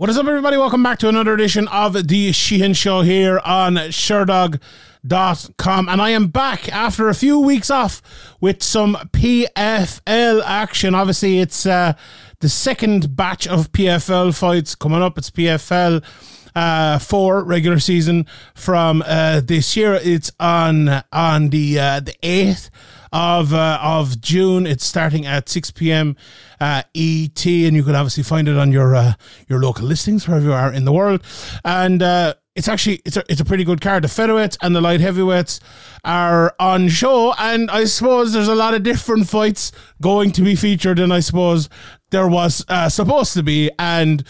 What 0.00 0.08
is 0.08 0.16
up, 0.16 0.26
everybody? 0.26 0.56
Welcome 0.56 0.82
back 0.82 0.98
to 1.00 1.10
another 1.10 1.34
edition 1.34 1.68
of 1.68 2.08
the 2.08 2.32
Sheehan 2.32 2.72
Show 2.72 3.02
here 3.02 3.38
on 3.44 3.74
Sherdog.com. 3.74 4.58
And 5.90 6.00
I 6.00 6.08
am 6.08 6.28
back 6.28 6.70
after 6.70 7.10
a 7.10 7.14
few 7.14 7.38
weeks 7.38 7.70
off 7.70 8.00
with 8.40 8.62
some 8.62 8.94
PFL 9.12 10.42
action. 10.42 10.94
Obviously, 10.94 11.40
it's 11.40 11.66
uh, 11.66 11.92
the 12.38 12.48
second 12.48 13.14
batch 13.14 13.46
of 13.46 13.72
PFL 13.72 14.34
fights 14.34 14.74
coming 14.74 15.02
up. 15.02 15.18
It's 15.18 15.28
PFL 15.30 16.02
uh, 16.54 16.98
four 16.98 17.44
regular 17.44 17.78
season 17.78 18.26
from 18.54 19.02
uh, 19.06 19.40
this 19.44 19.76
year. 19.76 19.94
It's 19.94 20.32
on 20.40 21.02
on 21.12 21.50
the 21.50 21.78
uh, 21.78 22.00
the 22.00 22.14
eighth 22.22 22.70
of 23.12 23.52
uh, 23.52 23.78
of 23.82 24.20
June. 24.20 24.66
It's 24.66 24.84
starting 24.84 25.26
at 25.26 25.48
6 25.48 25.72
p.m. 25.72 26.16
Uh, 26.60 26.82
ET, 26.94 27.46
and 27.46 27.74
you 27.76 27.82
can 27.82 27.94
obviously 27.94 28.22
find 28.22 28.48
it 28.48 28.56
on 28.56 28.72
your 28.72 28.94
uh, 28.94 29.14
your 29.48 29.60
local 29.60 29.86
listings 29.86 30.26
wherever 30.26 30.44
you 30.46 30.52
are 30.52 30.72
in 30.72 30.84
the 30.84 30.92
world. 30.92 31.22
And 31.64 32.02
uh, 32.02 32.34
it's 32.54 32.68
actually 32.68 33.00
it's 33.04 33.16
a 33.16 33.24
it's 33.28 33.40
a 33.40 33.44
pretty 33.44 33.64
good 33.64 33.80
card. 33.80 34.04
The 34.04 34.08
featherweights 34.08 34.58
and 34.62 34.74
the 34.74 34.80
light 34.80 35.00
heavyweights 35.00 35.60
are 36.04 36.54
on 36.58 36.88
show, 36.88 37.34
and 37.38 37.70
I 37.70 37.84
suppose 37.84 38.32
there's 38.32 38.48
a 38.48 38.54
lot 38.54 38.74
of 38.74 38.82
different 38.82 39.28
fights 39.28 39.72
going 40.00 40.32
to 40.32 40.42
be 40.42 40.54
featured, 40.54 40.98
and 40.98 41.12
I 41.12 41.20
suppose 41.20 41.68
there 42.10 42.28
was 42.28 42.64
uh, 42.68 42.88
supposed 42.88 43.34
to 43.34 43.42
be, 43.42 43.70
and 43.78 44.24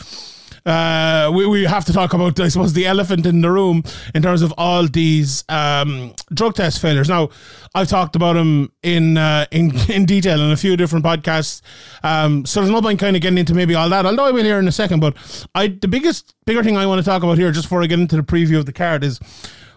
uh, 0.67 1.31
we, 1.35 1.47
we 1.47 1.65
have 1.65 1.85
to 1.87 1.93
talk 1.93 2.13
about, 2.13 2.39
I 2.41 2.49
suppose, 2.49 2.73
the 2.73 2.87
elephant 2.87 3.27
in 3.27 3.41
the 3.41 3.51
room 3.51 3.83
in 4.15 4.23
terms 4.23 4.43
of 4.43 4.53
all 4.59 4.87
these 4.87 5.45
um, 5.49 6.15
drug 6.33 6.55
test 6.55 6.81
failures. 6.81 7.09
Now, 7.09 7.31
I've 7.75 7.89
talked 7.89 8.17
about 8.17 8.35
them 8.35 8.73
in 8.83 9.17
uh, 9.17 9.47
in 9.51 9.73
in 9.91 10.05
detail 10.05 10.41
in 10.41 10.51
a 10.51 10.57
few 10.57 10.77
different 10.77 11.05
podcasts, 11.05 11.63
um, 12.03 12.45
so 12.45 12.61
there's 12.61 12.73
no 12.73 12.83
point 12.83 13.01
kind 13.01 13.17
of 13.17 13.23
getting 13.23 13.39
into 13.39 13.55
maybe 13.55 13.75
all 13.75 13.89
that. 13.89 14.07
Although 14.07 14.27
I 14.27 14.31
will 14.31 14.45
here 14.45 14.59
in 14.59 14.69
a 14.69 14.73
second, 14.73 15.01
but 15.01 15.17
I 15.55 15.69
the 15.69 15.89
biggest 15.89 16.35
bigger 16.47 16.63
thing 16.63 16.77
I 16.77 16.87
want 16.87 17.01
to 17.01 17.05
talk 17.05 17.23
about 17.23 17.39
here, 17.39 17.53
just 17.53 17.67
before 17.67 17.83
I 17.83 17.87
get 17.87 18.01
into 18.01 18.17
the 18.17 18.23
preview 18.23 18.59
of 18.59 18.67
the 18.67 18.73
card, 18.73 19.05
is 19.05 19.21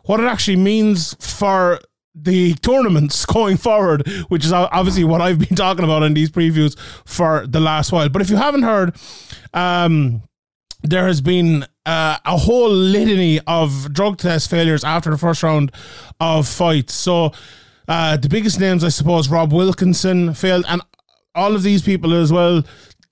what 0.04 0.20
it 0.20 0.26
actually 0.26 0.58
means 0.58 1.16
for 1.20 1.80
the 2.16 2.54
tournaments 2.56 3.26
going 3.28 3.58
forward, 3.58 4.08
which 4.30 4.46
is 4.46 4.52
obviously 4.52 5.04
what 5.04 5.22
I've 5.22 5.40
been 5.40 5.56
talking 5.56 5.84
about 5.84 6.04
in 6.04 6.14
these 6.14 6.30
previews 6.30 6.78
for 7.06 7.46
the 7.48 7.60
last 7.60 7.92
while. 7.92 8.10
But 8.10 8.22
if 8.22 8.30
you 8.30 8.38
haven't 8.38 8.64
heard, 8.64 8.96
um, 9.54 10.24
there 10.84 11.08
has 11.08 11.22
been 11.22 11.66
uh, 11.86 12.18
a 12.26 12.38
whole 12.38 12.70
litany 12.70 13.40
of 13.48 13.94
drug 13.94 14.18
test 14.18 14.50
failures 14.50 14.84
after 14.84 15.10
the 15.10 15.18
first 15.18 15.44
round 15.44 15.72
of 16.20 16.48
fights. 16.48 16.94
So 16.94 17.32
uh, 17.88 18.18
the 18.18 18.30
biggest 18.30 18.60
names, 18.60 18.84
I 18.84 18.90
suppose, 18.90 19.30
Rob 19.30 19.52
Wilkinson 19.52 20.34
failed, 20.34 20.66
and 20.68 20.82
all 21.36 21.56
of 21.56 21.64
these 21.64 21.82
people 21.82 22.14
as 22.14 22.32
well 22.32 22.64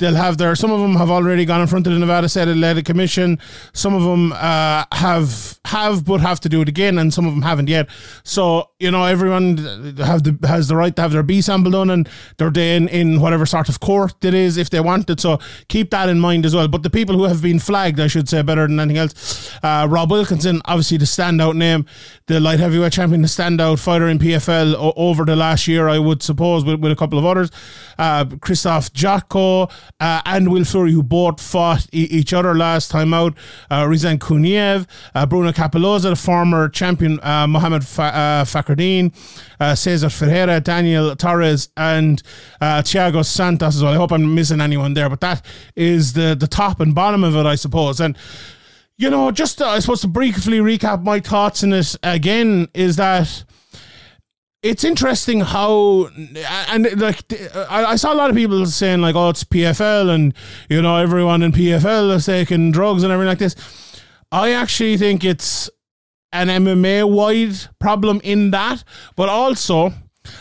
they'll 0.01 0.15
have 0.15 0.37
their 0.37 0.55
some 0.55 0.71
of 0.71 0.81
them 0.81 0.95
have 0.95 1.09
already 1.09 1.45
gone 1.45 1.61
in 1.61 1.67
front 1.67 1.87
of 1.87 1.93
the 1.93 1.99
Nevada 1.99 2.27
State 2.27 2.47
Athletic 2.49 2.85
Commission. 2.85 3.39
Some 3.71 3.93
of 3.93 4.03
them 4.03 4.33
uh, 4.33 4.83
have 4.91 5.59
have 5.65 6.03
but 6.03 6.19
have 6.19 6.39
to 6.41 6.49
do 6.49 6.61
it 6.61 6.67
again, 6.67 6.97
and 6.97 7.13
some 7.13 7.25
of 7.25 7.33
them 7.33 7.43
haven't 7.43 7.69
yet. 7.69 7.87
So 8.23 8.71
you 8.79 8.91
know, 8.91 9.05
everyone 9.05 9.57
have 9.97 10.23
the 10.23 10.37
has 10.47 10.67
the 10.67 10.75
right 10.75 10.93
to 10.95 11.01
have 11.01 11.11
their 11.11 11.23
B 11.23 11.41
sample 11.41 11.71
done 11.71 11.89
and 11.89 12.09
their 12.37 12.49
day 12.49 12.75
in, 12.75 12.87
in 12.89 13.21
whatever 13.21 13.45
sort 13.45 13.69
of 13.69 13.79
court 13.79 14.25
it 14.25 14.33
is 14.33 14.57
if 14.57 14.69
they 14.69 14.79
want 14.79 15.09
it. 15.09 15.19
So 15.19 15.39
keep 15.69 15.91
that 15.91 16.09
in 16.09 16.19
mind 16.19 16.45
as 16.45 16.55
well. 16.55 16.67
But 16.67 16.83
the 16.83 16.89
people 16.89 17.15
who 17.15 17.25
have 17.25 17.41
been 17.41 17.59
flagged, 17.59 17.99
I 17.99 18.07
should 18.07 18.27
say, 18.27 18.41
better 18.41 18.67
than 18.67 18.79
anything 18.79 18.97
else, 18.97 19.51
uh, 19.63 19.87
Rob 19.89 20.11
Wilkinson, 20.11 20.61
obviously 20.65 20.97
the 20.97 21.05
standout 21.05 21.55
name, 21.55 21.85
the 22.25 22.39
light 22.39 22.59
heavyweight 22.59 22.93
champion, 22.93 23.21
the 23.21 23.27
standout 23.27 23.79
fighter 23.79 24.07
in 24.09 24.17
PFL 24.17 24.73
o- 24.73 24.93
over 24.95 25.25
the 25.25 25.35
last 25.35 25.67
year, 25.67 25.87
I 25.87 25.99
would 25.99 26.23
suppose, 26.23 26.65
with, 26.65 26.79
with 26.79 26.91
a 26.91 26.95
couple 26.95 27.19
of 27.19 27.25
others. 27.25 27.51
Uh, 27.99 28.25
Krzysztof 28.25 28.89
Jotko 28.91 29.71
uh, 29.99 30.21
and 30.25 30.51
Will 30.51 30.63
Fleury, 30.63 30.91
who 30.91 31.03
both 31.03 31.41
fought 31.41 31.87
e- 31.91 32.07
each 32.09 32.33
other 32.33 32.55
last 32.55 32.91
time 32.91 33.13
out. 33.13 33.33
Uh, 33.69 33.83
Rizvan 33.83 34.17
Kuniev, 34.17 34.87
uh, 35.13 35.25
Bruno 35.25 35.51
Cappelozza, 35.51 36.09
the 36.09 36.15
former 36.15 36.69
champion, 36.69 37.19
uh, 37.21 37.47
Mohamed 37.47 37.85
Fa- 37.85 38.45
uh, 38.45 39.09
uh, 39.59 39.75
Cesar 39.75 40.09
Ferreira, 40.09 40.59
Daniel 40.59 41.15
Torres, 41.15 41.69
and 41.77 42.21
uh, 42.59 42.81
Thiago 42.81 43.25
Santos 43.25 43.75
as 43.75 43.83
well. 43.83 43.93
I 43.93 43.97
hope 43.97 44.11
I'm 44.11 44.33
missing 44.33 44.61
anyone 44.61 44.93
there, 44.93 45.09
but 45.09 45.21
that 45.21 45.45
is 45.75 46.13
the, 46.13 46.35
the 46.39 46.47
top 46.47 46.79
and 46.79 46.95
bottom 46.95 47.23
of 47.23 47.35
it, 47.35 47.45
I 47.45 47.55
suppose. 47.55 47.99
And 47.99 48.17
you 48.97 49.09
know, 49.09 49.31
just 49.31 49.61
I 49.61 49.79
suppose 49.79 50.01
to 50.01 50.07
briefly 50.07 50.59
recap 50.59 51.03
my 51.03 51.19
thoughts 51.19 51.63
in 51.63 51.73
it 51.73 51.95
again 52.03 52.67
is 52.75 52.97
that 52.97 53.43
it's 54.63 54.83
interesting 54.83 55.41
how 55.41 56.09
and 56.69 57.01
like 57.01 57.23
I, 57.69 57.95
saw 57.95 58.13
a 58.13 58.15
lot 58.15 58.29
of 58.29 58.35
people 58.35 58.63
saying 58.67 59.01
like 59.01 59.15
oh 59.15 59.29
it's 59.29 59.43
PFL 59.43 60.09
and 60.09 60.33
you 60.69 60.81
know 60.81 60.97
everyone 60.97 61.41
in 61.41 61.51
PFL 61.51 62.13
is 62.15 62.25
taking 62.27 62.71
drugs 62.71 63.03
and 63.03 63.11
everything 63.11 63.29
like 63.29 63.39
this. 63.39 63.55
I 64.31 64.51
actually 64.51 64.97
think 64.97 65.23
it's 65.23 65.69
an 66.31 66.47
MMA 66.47 67.09
wide 67.09 67.57
problem 67.79 68.21
in 68.23 68.51
that, 68.51 68.83
but 69.15 69.29
also 69.29 69.93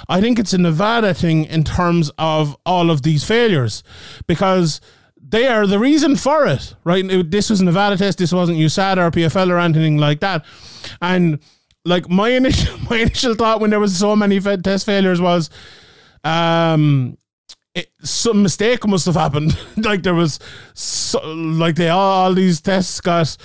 I 0.09 0.21
think 0.21 0.39
it's 0.39 0.53
a 0.53 0.59
Nevada 0.59 1.15
thing 1.15 1.45
in 1.47 1.65
terms 1.65 2.11
of 2.19 2.57
all 2.67 2.91
of 2.91 3.03
these 3.03 3.25
failures 3.25 3.83
because 4.27 4.81
they 5.17 5.47
are 5.47 5.67
the 5.67 5.79
reason 5.79 6.17
for 6.17 6.47
it, 6.47 6.75
right? 6.85 7.05
This 7.31 7.49
was 7.49 7.61
a 7.61 7.65
Nevada 7.65 7.97
test. 7.97 8.19
This 8.19 8.33
wasn't 8.33 8.59
USADA 8.59 8.99
or 8.99 9.11
PFL 9.11 9.51
or 9.51 9.59
anything 9.59 9.97
like 9.97 10.21
that, 10.21 10.45
and 11.01 11.39
like 11.85 12.09
my 12.09 12.31
initial 12.31 12.79
my 12.91 12.99
initial 12.99 13.35
thought 13.35 13.61
when 13.61 13.71
there 13.71 13.81
was 13.81 13.97
so 13.97 14.15
many 14.17 14.41
test 14.41 14.87
failures 14.87 15.21
was 15.21 15.51
um 16.25 17.17
it, 17.75 17.89
some 18.03 18.43
mistake 18.43 18.85
must 18.87 19.07
have 19.07 19.15
happened. 19.15 19.57
Like 19.77 20.03
there 20.03 20.15
was 20.15 20.41
so, 20.75 21.21
like 21.33 21.77
they 21.77 21.89
all, 21.89 22.25
all 22.25 22.35
these 22.35 22.61
tests 22.61 23.01
got 23.01 23.37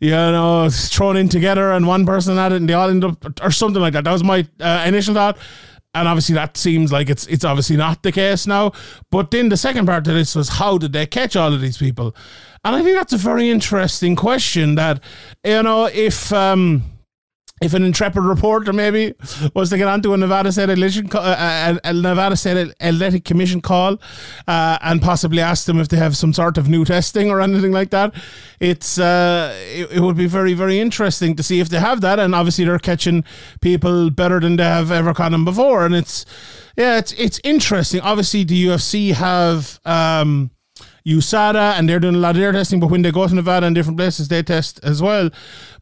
you 0.00 0.10
know 0.10 0.68
thrown 0.70 1.16
in 1.16 1.28
together 1.28 1.72
and 1.72 1.86
one 1.86 2.04
person 2.04 2.36
had 2.36 2.52
it 2.52 2.56
and 2.56 2.68
they 2.68 2.74
all 2.74 2.90
ended 2.90 3.10
up 3.10 3.40
or 3.42 3.50
something 3.50 3.80
like 3.80 3.92
that. 3.92 4.04
That 4.04 4.12
was 4.12 4.24
my 4.24 4.46
uh, 4.60 4.84
initial 4.86 5.14
thought. 5.14 5.38
And 5.92 6.06
obviously 6.06 6.36
that 6.36 6.56
seems 6.56 6.92
like 6.92 7.10
it's 7.10 7.26
it's 7.26 7.44
obviously 7.44 7.76
not 7.76 8.02
the 8.02 8.12
case 8.12 8.46
now. 8.46 8.72
But 9.10 9.30
then 9.30 9.48
the 9.48 9.56
second 9.56 9.86
part 9.86 10.06
of 10.06 10.14
this 10.14 10.34
was 10.34 10.48
how 10.48 10.78
did 10.78 10.92
they 10.92 11.06
catch 11.06 11.34
all 11.36 11.52
of 11.52 11.60
these 11.60 11.78
people? 11.78 12.14
And 12.64 12.76
i 12.76 12.82
think 12.82 12.96
that's 12.96 13.14
a 13.14 13.18
very 13.18 13.48
interesting 13.48 14.16
question 14.16 14.74
that 14.74 15.02
you 15.44 15.62
know 15.62 15.86
if 15.86 16.32
um 16.32 16.82
if 17.60 17.74
an 17.74 17.84
intrepid 17.84 18.22
reporter 18.22 18.72
maybe 18.72 19.14
was 19.54 19.68
to 19.68 19.76
get 19.76 19.86
onto 19.86 20.14
a 20.14 20.16
Nevada 20.16 20.50
State 20.50 20.70
election, 20.70 21.08
uh, 21.12 21.76
a, 21.84 21.92
Nevada 21.92 22.34
State 22.34 22.72
Athletic 22.80 23.24
Commission 23.24 23.60
call, 23.60 23.98
uh, 24.48 24.78
and 24.80 25.02
possibly 25.02 25.42
ask 25.42 25.66
them 25.66 25.78
if 25.78 25.88
they 25.88 25.98
have 25.98 26.16
some 26.16 26.32
sort 26.32 26.56
of 26.56 26.68
new 26.68 26.86
testing 26.86 27.30
or 27.30 27.40
anything 27.40 27.72
like 27.72 27.90
that, 27.90 28.14
it's 28.60 28.98
uh, 28.98 29.54
it, 29.74 29.92
it, 29.92 30.00
would 30.00 30.16
be 30.16 30.26
very 30.26 30.54
very 30.54 30.80
interesting 30.80 31.36
to 31.36 31.42
see 31.42 31.60
if 31.60 31.68
they 31.68 31.78
have 31.78 32.00
that. 32.00 32.18
And 32.18 32.34
obviously 32.34 32.64
they're 32.64 32.78
catching 32.78 33.24
people 33.60 34.08
better 34.10 34.40
than 34.40 34.56
they 34.56 34.64
have 34.64 34.90
ever 34.90 35.12
caught 35.12 35.32
them 35.32 35.44
before, 35.44 35.84
and 35.84 35.94
it's 35.94 36.24
yeah, 36.78 36.96
it's 36.96 37.12
it's 37.12 37.40
interesting. 37.44 38.00
Obviously 38.00 38.44
the 38.44 38.66
UFC 38.66 39.12
have. 39.12 39.80
Um, 39.84 40.50
USADA 41.06 41.78
and 41.78 41.88
they're 41.88 41.98
doing 41.98 42.14
a 42.14 42.18
lot 42.18 42.36
of 42.36 42.36
their 42.36 42.52
testing, 42.52 42.78
but 42.78 42.88
when 42.88 43.00
they 43.00 43.10
go 43.10 43.26
to 43.26 43.34
Nevada 43.34 43.66
and 43.66 43.74
different 43.74 43.96
places, 43.96 44.28
they 44.28 44.42
test 44.42 44.80
as 44.82 45.00
well. 45.00 45.30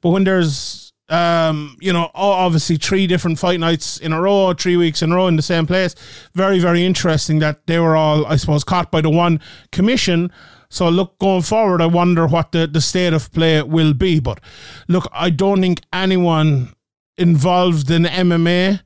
But 0.01 0.11
when 0.11 0.23
there's 0.23 0.88
um, 1.09 1.77
you 1.81 1.93
know, 1.93 2.11
obviously 2.15 2.77
three 2.77 3.07
different 3.07 3.39
fight 3.39 3.61
nights 3.61 3.99
in 3.99 4.13
a 4.13 4.21
row, 4.21 4.53
three 4.53 4.77
weeks 4.77 5.03
in 5.03 5.13
a 5.13 5.17
row 5.17 5.27
in 5.27 5.37
the 5.37 5.43
same 5.43 5.67
place. 5.67 5.95
Very, 6.35 6.59
very 6.59 6.85
interesting 6.85 7.39
that 7.39 7.67
they 7.67 7.79
were 7.79 7.97
all, 7.97 8.27
I 8.27 8.37
suppose, 8.37 8.65
caught 8.65 8.91
by 8.91 9.01
the 9.01 9.11
one 9.11 9.41
commission. 9.73 10.31
So 10.69 10.89
look, 10.89 11.19
going 11.19 11.43
forward, 11.43 11.81
I 11.81 11.87
wonder 11.87 12.27
what 12.27 12.53
the, 12.53 12.67
the 12.67 12.81
state 12.81 13.15
of 13.15 13.33
play 13.33 13.63
will 13.63 13.95
be. 13.95 14.21
But 14.21 14.41
look, 14.87 15.09
I 15.13 15.31
don't 15.31 15.63
think 15.63 15.81
anyone 15.93 16.75
involved 17.17 17.91
in 17.91 18.03
MMA 18.05 18.81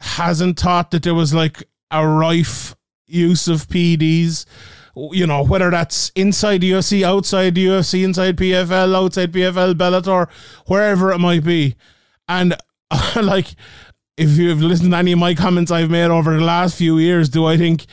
hasn't 0.00 0.58
thought 0.58 0.90
that 0.92 1.02
there 1.02 1.14
was 1.14 1.34
like 1.34 1.62
a 1.90 2.06
rife 2.06 2.74
use 3.06 3.48
of 3.48 3.68
PEDs 3.68 4.46
you 4.96 5.26
know, 5.26 5.44
whether 5.44 5.70
that's 5.70 6.10
inside 6.14 6.62
the 6.62 6.72
UFC, 6.72 7.02
outside 7.02 7.54
the 7.54 7.66
UFC, 7.66 8.02
inside 8.02 8.36
PFL, 8.36 8.94
outside 8.94 9.32
PFL, 9.32 9.74
Bellator, 9.74 10.28
wherever 10.66 11.12
it 11.12 11.18
might 11.18 11.44
be. 11.44 11.76
And 12.28 12.56
like, 13.16 13.48
if 14.16 14.38
you've 14.38 14.62
listened 14.62 14.92
to 14.92 14.96
any 14.96 15.12
of 15.12 15.18
my 15.18 15.34
comments 15.34 15.70
I've 15.70 15.90
made 15.90 16.10
over 16.10 16.36
the 16.36 16.44
last 16.44 16.78
few 16.78 16.98
years, 16.98 17.28
do 17.28 17.44
I 17.44 17.58
think 17.58 17.84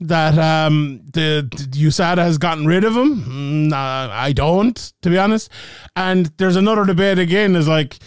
that 0.00 0.38
um, 0.38 1.00
the, 1.12 1.48
the 1.50 1.86
USADA 1.86 2.18
has 2.18 2.38
gotten 2.38 2.66
rid 2.66 2.84
of 2.84 2.96
him? 2.96 3.22
Mm, 3.22 3.72
I 3.72 4.32
don't, 4.32 4.76
to 5.02 5.10
be 5.10 5.18
honest. 5.18 5.50
And 5.96 6.26
there's 6.36 6.56
another 6.56 6.84
debate 6.84 7.18
again 7.18 7.56
is 7.56 7.66
like, 7.66 7.98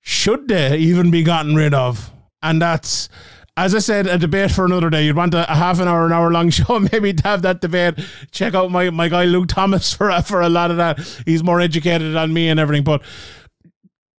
should 0.00 0.48
they 0.48 0.76
even 0.78 1.10
be 1.10 1.22
gotten 1.22 1.54
rid 1.54 1.74
of? 1.74 2.10
And 2.42 2.60
that's 2.60 3.08
as 3.56 3.74
I 3.74 3.78
said, 3.78 4.06
a 4.06 4.18
debate 4.18 4.50
for 4.50 4.66
another 4.66 4.90
day. 4.90 5.06
You'd 5.06 5.16
want 5.16 5.32
a, 5.32 5.50
a, 5.50 5.56
half 5.56 5.80
an 5.80 5.88
hour, 5.88 6.04
an 6.04 6.12
hour 6.12 6.30
long 6.30 6.50
show, 6.50 6.78
maybe 6.92 7.14
to 7.14 7.22
have 7.22 7.42
that 7.42 7.60
debate. 7.60 7.94
Check 8.30 8.54
out 8.54 8.70
my, 8.70 8.90
my 8.90 9.08
guy 9.08 9.24
Luke 9.24 9.48
Thomas 9.48 9.92
for 9.94 10.10
for 10.22 10.42
a 10.42 10.48
lot 10.48 10.70
of 10.70 10.76
that. 10.76 10.98
He's 11.24 11.42
more 11.42 11.60
educated 11.60 12.14
than 12.14 12.32
me 12.32 12.48
and 12.48 12.60
everything. 12.60 12.84
But 12.84 13.02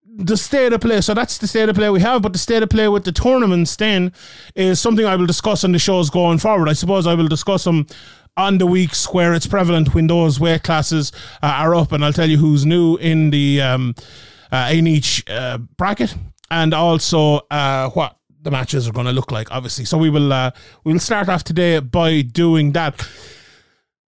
the 0.04 0.36
state 0.36 0.74
of 0.74 0.82
play, 0.82 1.02
so 1.02 1.14
that's 1.14 1.38
the 1.38 1.48
state 1.48 1.70
of 1.70 1.76
play 1.76 1.90
we 1.92 2.02
have. 2.02 2.24
But 2.24 2.34
the 2.34 2.40
state 2.40 2.64
of 2.64 2.70
play 2.70 2.88
with 2.88 3.04
the 3.04 3.12
tournaments 3.12 3.76
then 3.76 4.12
is 4.56 4.80
something 4.80 5.06
I 5.06 5.16
will 5.16 5.28
discuss 5.28 5.64
on 5.64 5.72
the 5.72 5.80
shows 5.80 6.10
going 6.10 6.40
forward. 6.40 6.70
I 6.70 6.74
suppose 6.74 7.06
I 7.06 7.14
will 7.14 7.28
discuss 7.28 7.64
them 7.64 7.86
on 8.36 8.58
the 8.58 8.66
weeks 8.66 9.12
where 9.14 9.34
it's 9.34 9.48
prevalent 9.48 9.94
when 9.94 10.08
those 10.08 10.40
weight 10.40 10.64
classes 10.64 11.12
uh, 11.44 11.48
are 11.48 11.76
up, 11.76 11.92
and 11.92 12.04
I'll 12.04 12.14
tell 12.14 12.30
you 12.30 12.38
who's 12.38 12.66
new 12.66 12.96
in 12.98 13.30
the 13.30 13.62
um, 13.62 13.96
uh, 14.52 14.70
in 14.74 14.88
each 14.88 15.24
uh, 15.30 15.60
bracket, 15.60 16.16
and 16.50 16.74
also 16.74 17.42
uh, 17.52 17.90
what 17.90 18.17
the 18.48 18.52
matches 18.52 18.88
are 18.88 18.94
going 18.94 19.06
to 19.06 19.12
look 19.12 19.30
like. 19.30 19.52
Obviously, 19.52 19.84
so 19.84 19.98
we 19.98 20.10
will 20.10 20.32
uh, 20.32 20.52
we 20.86 20.94
will 20.94 21.02
start 21.02 21.28
off 21.28 21.44
today 21.44 21.80
by 21.80 22.22
doing 22.22 22.72
that. 22.72 23.06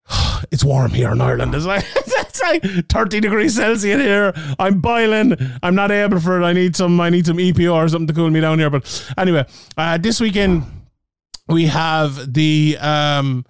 It's 0.50 0.64
warm 0.64 0.92
here 0.92 1.12
in 1.12 1.20
Ireland. 1.20 1.54
It's 1.54 1.66
like 1.74 1.84
it's 1.94 2.40
like 2.40 2.64
30 2.88 3.20
degrees 3.20 3.56
Celsius 3.56 4.00
here. 4.00 4.32
I'm 4.58 4.80
boiling. 4.80 5.36
I'm 5.62 5.74
not 5.74 5.90
able 5.90 6.18
for 6.18 6.40
it. 6.40 6.44
I 6.44 6.54
need 6.54 6.74
some 6.74 6.98
I 7.00 7.10
need 7.10 7.26
some 7.26 7.36
EPO 7.36 7.72
or 7.74 7.88
something 7.88 8.06
to 8.08 8.14
cool 8.14 8.30
me 8.30 8.40
down 8.40 8.58
here. 8.58 8.70
But 8.70 9.14
anyway, 9.18 9.44
uh, 9.76 9.98
this 9.98 10.18
weekend 10.18 10.64
we 11.46 11.66
have 11.66 12.32
the 12.32 12.78
um 12.80 13.44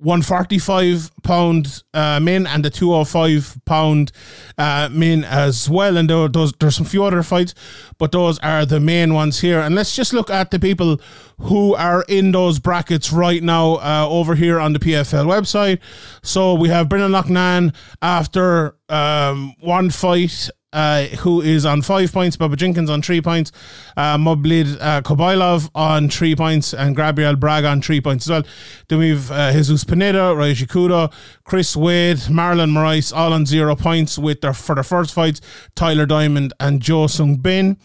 145 0.00 1.10
pound 1.22 1.82
uh, 1.92 2.18
min 2.20 2.46
and 2.46 2.64
the 2.64 2.70
205 2.70 3.60
pound 3.66 4.12
uh, 4.56 4.88
min 4.90 5.24
as 5.24 5.68
well. 5.68 5.96
And 5.96 6.08
there, 6.08 6.26
those, 6.28 6.52
there's 6.54 6.76
some 6.76 6.86
few 6.86 7.04
other 7.04 7.22
fights, 7.22 7.54
but 7.98 8.12
those 8.12 8.38
are 8.38 8.64
the 8.64 8.80
main 8.80 9.12
ones 9.12 9.40
here. 9.40 9.60
And 9.60 9.74
let's 9.74 9.94
just 9.94 10.12
look 10.12 10.30
at 10.30 10.50
the 10.50 10.58
people 10.58 11.00
who 11.38 11.74
are 11.74 12.04
in 12.08 12.32
those 12.32 12.58
brackets 12.58 13.12
right 13.12 13.42
now 13.42 13.74
uh, 13.74 14.06
over 14.08 14.34
here 14.34 14.58
on 14.58 14.72
the 14.72 14.78
PFL 14.78 15.26
website. 15.26 15.80
So 16.22 16.54
we 16.54 16.70
have 16.70 16.88
Brendan 16.88 17.12
Loughnane 17.12 17.74
after 18.00 18.76
um, 18.88 19.54
one 19.60 19.90
fight 19.90 20.50
uh, 20.72 21.04
who 21.04 21.40
is 21.40 21.66
on 21.66 21.82
five 21.82 22.12
points, 22.12 22.36
Bubba 22.36 22.56
Jenkins 22.56 22.90
on 22.90 23.02
three 23.02 23.20
points, 23.20 23.52
uh, 23.96 24.16
Movlid 24.16 24.78
uh, 24.80 25.68
on 25.74 26.08
three 26.08 26.36
points, 26.36 26.72
and 26.72 26.96
Gabriel 26.96 27.36
Braga 27.36 27.68
on 27.68 27.82
three 27.82 28.00
points 28.00 28.26
as 28.26 28.30
well. 28.30 28.42
Then 28.88 28.98
we've 28.98 29.30
uh, 29.30 29.52
Jesus 29.52 29.84
Pinedo, 29.84 30.34
Ryoji 30.34 30.66
Kudo, 30.66 31.12
Chris 31.44 31.76
Wade, 31.76 32.18
Marlon 32.18 32.70
Moraes, 32.70 33.14
all 33.14 33.32
on 33.32 33.46
zero 33.46 33.74
points 33.74 34.18
with 34.18 34.40
their 34.40 34.52
for 34.52 34.74
their 34.74 34.84
first 34.84 35.12
fights, 35.12 35.40
Tyler 35.74 36.06
Diamond 36.06 36.52
and 36.60 36.80
Jo 36.80 37.06
Sung 37.06 37.36
Bin. 37.36 37.76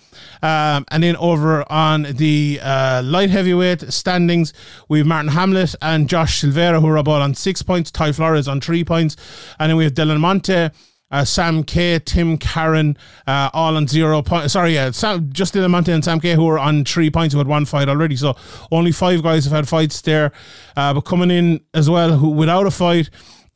Um, 0.43 0.85
and 0.91 1.03
then 1.03 1.15
over 1.15 1.69
on 1.71 2.03
the 2.03 2.59
uh, 2.61 3.01
light 3.03 3.29
heavyweight 3.29 3.91
standings, 3.91 4.53
we 4.87 4.99
have 4.99 5.07
Marthin 5.07 5.29
Hamlet 5.29 5.75
and 5.81 6.07
Josh 6.07 6.41
Silveira, 6.41 6.81
who 6.81 6.87
are 6.87 6.97
about 6.97 7.21
on 7.21 7.33
six 7.33 7.63
points, 7.63 7.89
Ty 7.89 8.11
Flores 8.11 8.47
on 8.47 8.61
three 8.61 8.83
points, 8.83 9.15
and 9.59 9.69
then 9.69 9.77
we 9.77 9.85
have 9.85 9.93
Delan 9.93 10.19
Monte 10.19 10.69
uh, 11.11 11.23
Sam 11.23 11.63
Kei, 11.63 11.99
Tim 11.99 12.37
Caron, 12.37 12.97
uh, 13.27 13.49
all 13.53 13.77
on 13.77 13.87
zero 13.87 14.21
points. 14.21 14.53
Sorry, 14.53 14.73
yeah, 14.73 14.91
Sam, 14.91 15.29
just 15.31 15.53
Delan 15.53 15.69
Monte 15.71 15.91
and 15.91 16.03
Sam 16.03 16.19
Kei, 16.19 16.33
who 16.33 16.47
are 16.49 16.59
on 16.59 16.85
three 16.85 17.09
points, 17.09 17.33
who 17.33 17.39
had 17.39 17.47
one 17.47 17.65
fight 17.65 17.89
already. 17.89 18.15
So 18.15 18.35
only 18.71 18.91
five 18.91 19.23
guys 19.23 19.45
have 19.45 19.53
had 19.53 19.67
fights 19.67 20.01
there. 20.01 20.31
Uh, 20.75 20.93
but 20.93 21.01
coming 21.01 21.31
in 21.31 21.61
as 21.73 21.89
well, 21.89 22.17
who 22.17 22.29
without 22.29 22.65
a 22.65 22.71
fight, 22.71 23.09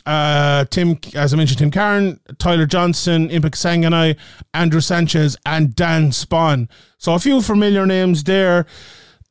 uh, 0.06 0.66
Tim, 0.66 1.00
as 1.16 1.34
I 1.34 1.38
mentioned, 1.38 1.60
Tim 1.60 1.72
Caron, 1.72 2.19
Tyler 2.38 2.66
Johnson, 2.66 3.30
Impa 3.30 3.52
Kasanganay, 3.52 4.18
Andrew 4.54 4.81
Sanchez, 4.81 5.38
and 5.45 5.75
Dan 5.75 6.12
Spohn. 6.12 6.69
So 6.98 7.13
a 7.13 7.19
few 7.19 7.42
familiar 7.42 7.86
names 7.86 8.24
there 8.24 8.66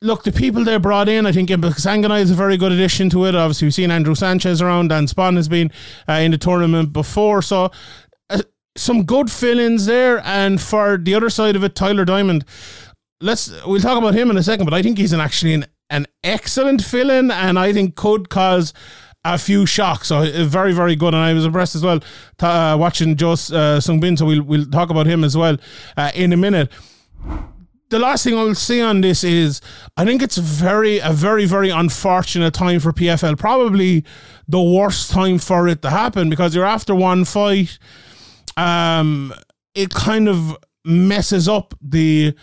look, 0.01 0.23
the 0.23 0.31
people 0.31 0.63
they 0.63 0.77
brought 0.77 1.09
in, 1.09 1.25
I 1.25 1.31
think 1.31 1.49
Sanganai 1.49 2.21
is 2.21 2.31
a 2.31 2.35
very 2.35 2.57
good 2.57 2.71
addition 2.71 3.09
to 3.11 3.25
it. 3.25 3.35
Obviously, 3.35 3.65
we've 3.65 3.73
seen 3.73 3.91
Andrew 3.91 4.15
Sanchez 4.15 4.61
around, 4.61 4.89
Dan 4.89 5.07
Spohn 5.07 5.35
has 5.35 5.47
been 5.47 5.71
uh, 6.07 6.13
in 6.13 6.31
the 6.31 6.37
tournament 6.37 6.93
before. 6.93 7.41
So 7.41 7.71
some 8.75 9.03
good 9.03 9.31
fill-ins 9.31 9.85
there, 9.85 10.21
and 10.25 10.61
for 10.61 10.97
the 10.97 11.15
other 11.15 11.29
side 11.29 11.55
of 11.55 11.63
it, 11.63 11.75
Tyler 11.75 12.05
Diamond. 12.05 12.45
Let's 13.21 13.51
we'll 13.65 13.81
talk 13.81 13.97
about 13.97 14.13
him 14.13 14.29
in 14.29 14.37
a 14.37 14.43
second, 14.43 14.65
but 14.65 14.73
I 14.73 14.81
think 14.81 14.97
he's 14.97 15.11
an 15.11 15.19
actually 15.19 15.53
an, 15.53 15.65
an 15.89 16.05
excellent 16.23 16.81
fill-in, 16.81 17.31
and 17.31 17.59
I 17.59 17.73
think 17.73 17.95
could 17.95 18.29
cause 18.29 18.73
a 19.25 19.37
few 19.37 19.65
shocks. 19.65 20.07
So 20.07 20.19
uh, 20.19 20.45
very, 20.45 20.73
very 20.73 20.95
good. 20.95 21.13
And 21.13 21.23
I 21.23 21.33
was 21.33 21.45
impressed 21.45 21.75
as 21.75 21.83
well 21.83 21.99
uh, 22.39 22.77
watching 22.79 23.15
Jo 23.15 23.31
uh, 23.31 23.79
Sung 23.79 23.99
Bin. 23.99 24.17
So 24.17 24.25
we'll 24.25 24.43
we'll 24.43 24.65
talk 24.65 24.89
about 24.89 25.05
him 25.05 25.23
as 25.23 25.35
well 25.35 25.57
uh, 25.97 26.11
in 26.13 26.33
a 26.33 26.37
minute. 26.37 26.71
The 27.89 27.99
last 27.99 28.23
thing 28.23 28.37
I'll 28.37 28.53
say 28.53 28.81
on 28.81 29.01
this 29.01 29.23
is 29.23 29.61
I 29.97 30.05
think 30.05 30.21
it's 30.21 30.37
very 30.37 30.99
a 30.99 31.11
very 31.11 31.45
very 31.45 31.69
unfortunate 31.69 32.53
time 32.53 32.79
for 32.79 32.93
PFL. 32.93 33.37
Probably 33.37 34.05
the 34.47 34.61
worst 34.61 35.11
time 35.11 35.39
for 35.39 35.67
it 35.67 35.81
to 35.81 35.89
happen 35.89 36.29
because 36.29 36.55
you're 36.55 36.65
after 36.65 36.93
one 36.93 37.25
fight 37.25 37.79
um, 38.59 39.33
it 39.73 39.89
kind 39.93 40.27
of 40.27 40.57
messes 40.83 41.47
up 41.47 41.73
the 41.81 42.33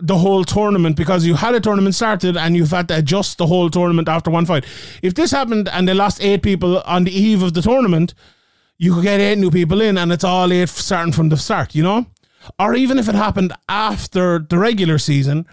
the 0.00 0.18
whole 0.18 0.44
tournament 0.44 0.96
because 0.96 1.24
you 1.24 1.34
had 1.34 1.54
a 1.54 1.60
tournament 1.60 1.94
started 1.94 2.36
and 2.36 2.56
you've 2.56 2.72
had 2.72 2.88
to 2.88 2.98
adjust 2.98 3.38
the 3.38 3.46
whole 3.46 3.70
tournament 3.70 4.08
after 4.08 4.28
one 4.30 4.44
fight. 4.44 4.64
If 5.02 5.14
this 5.14 5.30
happened 5.30 5.68
and 5.68 5.86
they 5.86 5.94
lost 5.94 6.20
eight 6.20 6.42
people 6.42 6.80
on 6.80 7.04
the 7.04 7.12
eve 7.12 7.42
of 7.42 7.54
the 7.54 7.62
tournament, 7.62 8.12
you 8.76 8.92
could 8.92 9.04
get 9.04 9.20
eight 9.20 9.38
new 9.38 9.52
people 9.52 9.80
in 9.80 9.96
and 9.96 10.10
it's 10.12 10.24
all 10.24 10.52
eight 10.52 10.68
starting 10.68 11.12
from 11.12 11.28
the 11.28 11.36
start, 11.36 11.76
you 11.76 11.84
know? 11.84 12.06
Or 12.58 12.74
even 12.74 12.98
if 12.98 13.08
it 13.08 13.14
happened 13.14 13.52
after 13.68 14.40
the 14.40 14.58
regular 14.58 14.98
season, 14.98 15.46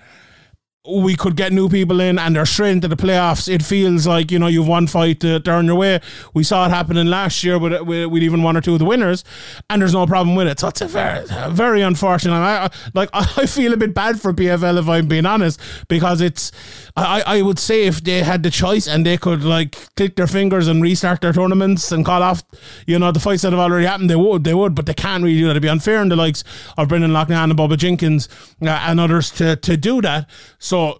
we 0.87 1.15
could 1.15 1.35
get 1.35 1.53
new 1.53 1.69
people 1.69 1.99
in 1.99 2.17
and 2.17 2.35
they're 2.35 2.45
straight 2.45 2.71
into 2.71 2.87
the 2.87 2.95
playoffs. 2.95 3.47
It 3.47 3.61
feels 3.61 4.07
like, 4.07 4.31
you 4.31 4.39
know, 4.39 4.47
you've 4.47 4.67
one 4.67 4.87
fight 4.87 5.19
to, 5.19 5.39
earn 5.45 5.67
your 5.67 5.75
way. 5.75 5.99
We 6.33 6.43
saw 6.43 6.65
it 6.65 6.69
happening 6.69 7.05
last 7.05 7.43
year 7.43 7.59
with, 7.59 7.81
with, 7.83 8.23
even 8.23 8.41
one 8.41 8.57
or 8.57 8.61
two 8.61 8.73
of 8.73 8.79
the 8.79 8.85
winners, 8.85 9.23
and 9.69 9.81
there's 9.81 9.93
no 9.93 10.07
problem 10.07 10.35
with 10.35 10.47
it. 10.47 10.59
So 10.59 10.69
it's 10.69 10.81
a 10.81 10.87
very, 10.87 11.25
very 11.51 11.81
unfortunate. 11.81 12.33
I, 12.33 12.71
like, 12.95 13.09
I 13.13 13.45
feel 13.45 13.73
a 13.73 13.77
bit 13.77 13.93
bad 13.93 14.19
for 14.19 14.33
PFL 14.33 14.79
if 14.79 14.89
I'm 14.89 15.07
being 15.07 15.27
honest, 15.27 15.59
because 15.87 16.19
it's, 16.19 16.51
I, 16.95 17.21
I 17.27 17.41
would 17.43 17.59
say 17.59 17.85
if 17.85 18.03
they 18.03 18.23
had 18.23 18.41
the 18.41 18.49
choice 18.49 18.87
and 18.87 19.05
they 19.05 19.17
could, 19.17 19.43
like, 19.43 19.93
click 19.95 20.15
their 20.15 20.27
fingers 20.27 20.67
and 20.67 20.81
restart 20.81 21.21
their 21.21 21.33
tournaments 21.33 21.91
and 21.91 22.03
call 22.03 22.23
off, 22.23 22.43
you 22.87 22.97
know, 22.97 23.11
the 23.11 23.19
fights 23.19 23.43
that 23.43 23.51
have 23.51 23.59
already 23.59 23.85
happened, 23.85 24.09
they 24.09 24.15
would, 24.15 24.45
they 24.45 24.55
would, 24.55 24.73
but 24.73 24.87
they 24.87 24.95
can't 24.95 25.23
really 25.23 25.37
do 25.37 25.45
that. 25.45 25.51
It'd 25.51 25.61
be 25.61 25.69
unfair 25.69 26.01
in 26.01 26.09
the 26.09 26.15
likes 26.15 26.43
of 26.75 26.87
Brendan 26.87 27.11
Loughnane 27.11 27.51
and 27.51 27.53
Bubba 27.53 27.77
Jenkins 27.77 28.27
uh, 28.63 28.69
and 28.69 28.99
others 28.99 29.29
to, 29.31 29.55
to 29.57 29.77
do 29.77 30.01
that. 30.01 30.27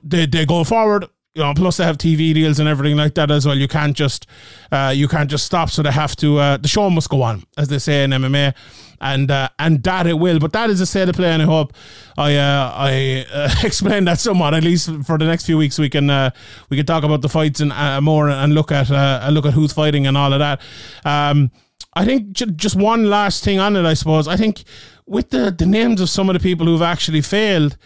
They, 0.04 0.26
they 0.26 0.46
go 0.46 0.64
forward. 0.64 1.08
You 1.34 1.44
know, 1.44 1.54
plus 1.54 1.78
they 1.78 1.86
have 1.86 1.98
TV 1.98 2.34
deals 2.34 2.60
and 2.60 2.68
everything 2.68 2.98
like 2.98 3.14
that 3.16 3.32
as 3.32 3.46
well. 3.46 3.58
You 3.58 3.70
can't 3.70 3.96
just 3.96 4.28
uh, 4.70 4.92
you 4.94 5.08
can't 5.08 5.30
just 5.30 5.46
stop. 5.46 5.70
So 5.70 5.82
they 5.82 5.92
have 5.92 6.14
to. 6.18 6.38
Uh, 6.38 6.58
the 6.58 6.68
show 6.68 6.90
must 6.90 7.10
go 7.10 7.22
on, 7.22 7.44
as 7.58 7.70
they 7.70 7.80
say 7.80 8.04
in 8.04 8.12
MMA, 8.12 8.54
and 9.00 9.32
uh, 9.32 9.48
and 9.58 9.82
that 9.84 10.08
it 10.08 10.20
will. 10.20 10.40
But 10.40 10.52
that 10.54 10.70
is 10.70 10.82
a 10.82 10.86
state 10.86 11.08
of 11.08 11.16
play, 11.16 11.30
and 11.32 11.42
I 11.42 11.46
hope 11.46 11.74
I 12.18 12.36
uh, 12.36 12.72
I 12.76 13.26
uh, 13.34 13.50
explain 13.64 14.06
that 14.06 14.20
somewhat 14.20 14.54
at 14.54 14.64
least 14.64 14.90
for 15.06 15.18
the 15.18 15.26
next 15.26 15.46
few 15.46 15.58
weeks. 15.58 15.80
We 15.80 15.90
can 15.90 16.10
uh, 16.10 16.32
we 16.70 16.78
can 16.78 16.86
talk 16.86 17.04
about 17.04 17.22
the 17.22 17.30
fights 17.30 17.62
and 17.62 17.72
uh, 17.72 18.02
more 18.02 18.30
and 18.30 18.54
look 18.54 18.72
at 18.72 18.92
uh, 18.92 19.28
look 19.32 19.46
at 19.46 19.54
who's 19.54 19.72
fighting 19.72 20.08
and 20.08 20.18
all 20.18 20.34
of 20.34 20.40
that. 20.40 20.62
Um, 21.06 21.52
I 21.94 22.06
think 22.06 22.32
j- 22.32 22.52
just 22.56 22.76
one 22.76 23.10
last 23.10 23.44
thing 23.44 23.60
on 23.60 23.76
it. 23.76 23.86
I 23.86 23.94
suppose 23.94 24.28
I 24.28 24.38
think 24.38 24.64
with 25.06 25.30
the 25.30 25.52
the 25.52 25.66
names 25.66 26.02
of 26.02 26.10
some 26.10 26.30
of 26.30 26.34
the 26.34 26.40
people 26.40 26.66
who've 26.66 26.82
actually 26.82 27.22
failed 27.22 27.78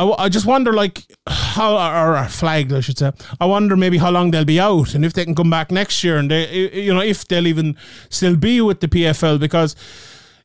I, 0.00 0.24
I 0.24 0.28
just 0.30 0.46
wonder, 0.46 0.72
like, 0.72 1.04
how 1.26 1.76
or 1.76 2.24
flagged, 2.24 2.72
I 2.72 2.80
should 2.80 2.96
say. 2.96 3.12
I 3.38 3.44
wonder 3.44 3.76
maybe 3.76 3.98
how 3.98 4.10
long 4.10 4.30
they'll 4.30 4.46
be 4.46 4.58
out 4.58 4.94
and 4.94 5.04
if 5.04 5.12
they 5.12 5.24
can 5.24 5.34
come 5.34 5.50
back 5.50 5.70
next 5.70 6.02
year 6.02 6.16
and 6.16 6.30
they, 6.30 6.70
you 6.72 6.94
know, 6.94 7.02
if 7.02 7.28
they'll 7.28 7.46
even 7.46 7.76
still 8.08 8.34
be 8.34 8.62
with 8.62 8.80
the 8.80 8.88
PFL 8.88 9.38
because 9.38 9.76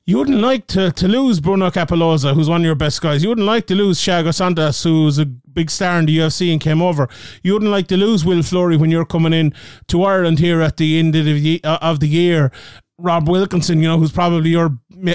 you 0.05 0.17
wouldn't 0.17 0.41
like 0.41 0.67
to, 0.67 0.91
to 0.91 1.07
lose 1.07 1.39
Bruno 1.39 1.69
Cappelozza, 1.69 2.35
who's 2.35 2.49
one 2.49 2.61
of 2.61 2.65
your 2.65 2.75
best 2.75 3.01
guys. 3.01 3.23
You 3.23 3.29
wouldn't 3.29 3.47
like 3.47 3.65
to 3.67 3.75
lose 3.75 3.99
Thiago 3.99 4.33
Santos, 4.33 4.83
who's 4.83 5.17
a 5.17 5.25
big 5.25 5.71
star 5.71 5.97
in 5.99 6.05
the 6.05 6.17
UFC 6.17 6.51
and 6.51 6.59
came 6.59 6.81
over. 6.81 7.07
You 7.41 7.53
wouldn't 7.53 7.71
like 7.71 7.87
to 7.87 7.97
lose 7.97 8.25
Will 8.25 8.43
Fleury 8.43 8.75
when 8.75 8.91
you're 8.91 9.05
coming 9.05 9.33
in 9.33 9.53
to 9.87 10.03
Ireland 10.03 10.39
here 10.39 10.61
at 10.61 10.77
the 10.77 10.99
end 10.99 11.15
of 11.15 11.25
the, 11.25 11.61
uh, 11.63 11.79
of 11.81 12.01
the 12.01 12.09
year 12.09 12.51
Rob 12.97 13.27
Wilkinson, 13.27 13.81
you 13.81 13.87
know, 13.87 13.97
who's 13.97 14.11
probably 14.11 14.49
your 14.49 14.69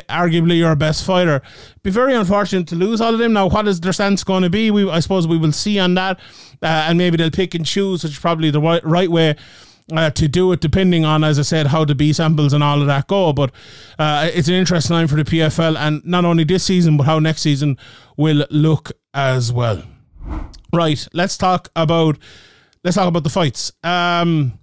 arguably 0.08 0.58
your 0.58 0.76
best 0.76 1.04
fighter. 1.04 1.40
Be 1.82 1.90
very 1.90 2.14
unfortunate 2.14 2.66
to 2.68 2.76
lose 2.76 3.00
all 3.00 3.12
of 3.14 3.18
them. 3.18 3.32
Now, 3.32 3.48
what 3.48 3.66
is 3.66 3.80
their 3.80 3.92
stance 3.92 4.22
going 4.22 4.42
to 4.42 4.50
be? 4.50 4.70
We, 4.70 4.88
I 4.88 5.00
suppose, 5.00 5.26
we 5.26 5.38
will 5.38 5.52
see 5.52 5.78
on 5.78 5.94
that, 5.94 6.18
uh, 6.62 6.86
and 6.88 6.98
maybe 6.98 7.16
they'll 7.16 7.30
pick 7.30 7.54
and 7.54 7.64
choose, 7.64 8.02
which 8.02 8.12
is 8.12 8.18
probably 8.18 8.50
the 8.50 8.60
right, 8.60 8.84
right 8.84 9.10
way. 9.10 9.36
Uh, 9.92 10.08
to 10.08 10.28
do 10.28 10.52
it, 10.52 10.60
depending 10.60 11.04
on, 11.04 11.24
as 11.24 11.36
I 11.36 11.42
said, 11.42 11.66
how 11.66 11.84
the 11.84 11.96
B 11.96 12.12
samples 12.12 12.52
and 12.52 12.62
all 12.62 12.80
of 12.80 12.86
that 12.86 13.08
go. 13.08 13.32
But 13.32 13.50
uh, 13.98 14.30
it's 14.32 14.46
an 14.46 14.54
interesting 14.54 14.94
time 14.94 15.08
for 15.08 15.16
the 15.16 15.24
PFL, 15.24 15.76
and 15.76 16.04
not 16.06 16.24
only 16.24 16.44
this 16.44 16.62
season, 16.62 16.96
but 16.96 17.06
how 17.06 17.18
next 17.18 17.42
season 17.42 17.76
will 18.16 18.46
look 18.50 18.92
as 19.14 19.52
well. 19.52 19.82
Right, 20.72 21.08
let's 21.12 21.36
talk 21.36 21.70
about 21.74 22.18
let's 22.84 22.94
talk 22.94 23.08
about 23.08 23.24
the 23.24 23.30
fights. 23.30 23.72
Um, 23.82 24.59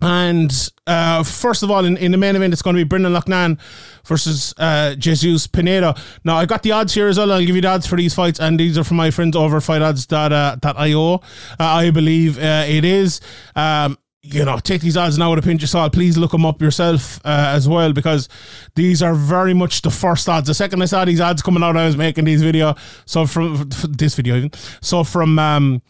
and 0.00 0.70
uh, 0.86 1.22
first 1.22 1.62
of 1.62 1.70
all, 1.70 1.84
in, 1.84 1.96
in 1.96 2.12
the 2.12 2.18
main 2.18 2.36
event, 2.36 2.52
it's 2.52 2.62
going 2.62 2.74
to 2.74 2.80
be 2.80 2.88
Brendan 2.88 3.12
Loughnane 3.12 3.60
versus 4.04 4.54
uh, 4.58 4.94
Jesus 4.94 5.46
Pinedo. 5.46 5.94
Now, 6.24 6.36
I 6.36 6.46
got 6.46 6.62
the 6.62 6.72
odds 6.72 6.94
here 6.94 7.08
as 7.08 7.18
well. 7.18 7.32
I'll 7.32 7.44
give 7.44 7.54
you 7.54 7.62
the 7.62 7.68
odds 7.68 7.86
for 7.86 7.96
these 7.96 8.14
fights, 8.14 8.40
and 8.40 8.58
these 8.58 8.78
are 8.78 8.84
from 8.84 8.96
my 8.96 9.10
friends 9.10 9.36
over 9.36 9.60
fightodds.io. 9.60 11.14
Uh, 11.14 11.18
I 11.58 11.90
believe 11.90 12.38
uh, 12.38 12.64
it 12.66 12.84
is. 12.84 13.20
Um, 13.54 13.98
you 14.22 14.44
know, 14.44 14.58
take 14.58 14.82
these 14.82 14.96
odds 14.96 15.16
now 15.16 15.30
with 15.30 15.38
a 15.38 15.42
pinch 15.42 15.62
of 15.62 15.70
salt. 15.70 15.94
Please 15.94 16.18
look 16.18 16.32
them 16.32 16.44
up 16.44 16.60
yourself 16.60 17.18
uh, 17.24 17.52
as 17.54 17.66
well 17.66 17.92
because 17.92 18.28
these 18.74 19.02
are 19.02 19.14
very 19.14 19.54
much 19.54 19.80
the 19.80 19.90
first 19.90 20.28
odds. 20.28 20.46
The 20.46 20.54
second 20.54 20.82
I 20.82 20.84
saw 20.84 21.04
these 21.06 21.22
odds 21.22 21.40
coming 21.40 21.62
out, 21.62 21.76
I 21.76 21.86
was 21.86 21.96
making 21.96 22.26
these 22.26 22.42
video. 22.42 22.74
So 23.06 23.26
from 23.26 23.70
this 23.88 24.14
video, 24.14 24.36
even 24.36 24.50
so 24.82 25.04
from 25.04 25.38
um, 25.38 25.82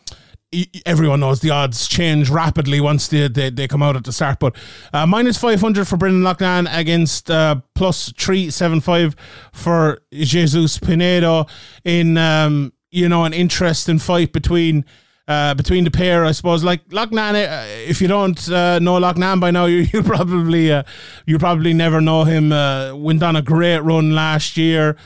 everyone 0.84 1.20
knows 1.20 1.40
the 1.40 1.50
odds 1.50 1.86
change 1.86 2.28
rapidly 2.28 2.80
once 2.80 3.08
they, 3.08 3.28
they, 3.28 3.50
they 3.50 3.68
come 3.68 3.82
out 3.82 3.96
at 3.96 4.04
the 4.04 4.12
start. 4.12 4.38
But 4.40 4.56
uh, 4.92 5.06
minus 5.06 5.38
500 5.38 5.86
for 5.86 5.96
Brendan 5.96 6.22
Loughnane 6.22 6.68
against 6.76 7.30
uh, 7.30 7.56
plus 7.74 8.12
375 8.12 9.14
for 9.52 10.02
Jesus 10.12 10.78
Pinedo 10.78 11.46
in, 11.84 12.16
um, 12.16 12.72
you 12.90 13.08
know, 13.08 13.24
an 13.24 13.32
interesting 13.32 13.98
fight 13.98 14.32
between. 14.32 14.84
Uh, 15.28 15.54
between 15.54 15.84
the 15.84 15.92
pair, 15.92 16.24
I 16.24 16.32
suppose. 16.32 16.64
Like 16.64 16.84
Loughnane, 16.88 17.46
uh, 17.46 17.64
if 17.88 18.02
you 18.02 18.08
don't 18.08 18.50
uh, 18.50 18.80
know 18.80 18.98
Loughnane 18.98 19.38
by 19.38 19.52
now, 19.52 19.66
you 19.66 19.86
you 19.92 20.02
probably 20.02 20.72
uh, 20.72 20.82
you 21.24 21.38
probably 21.38 21.72
never 21.72 22.00
know 22.00 22.24
him. 22.24 22.50
Uh, 22.50 22.96
went 22.96 23.22
on 23.22 23.36
a 23.36 23.42
great 23.42 23.78
run 23.78 24.12
last 24.12 24.56
year 24.56 24.96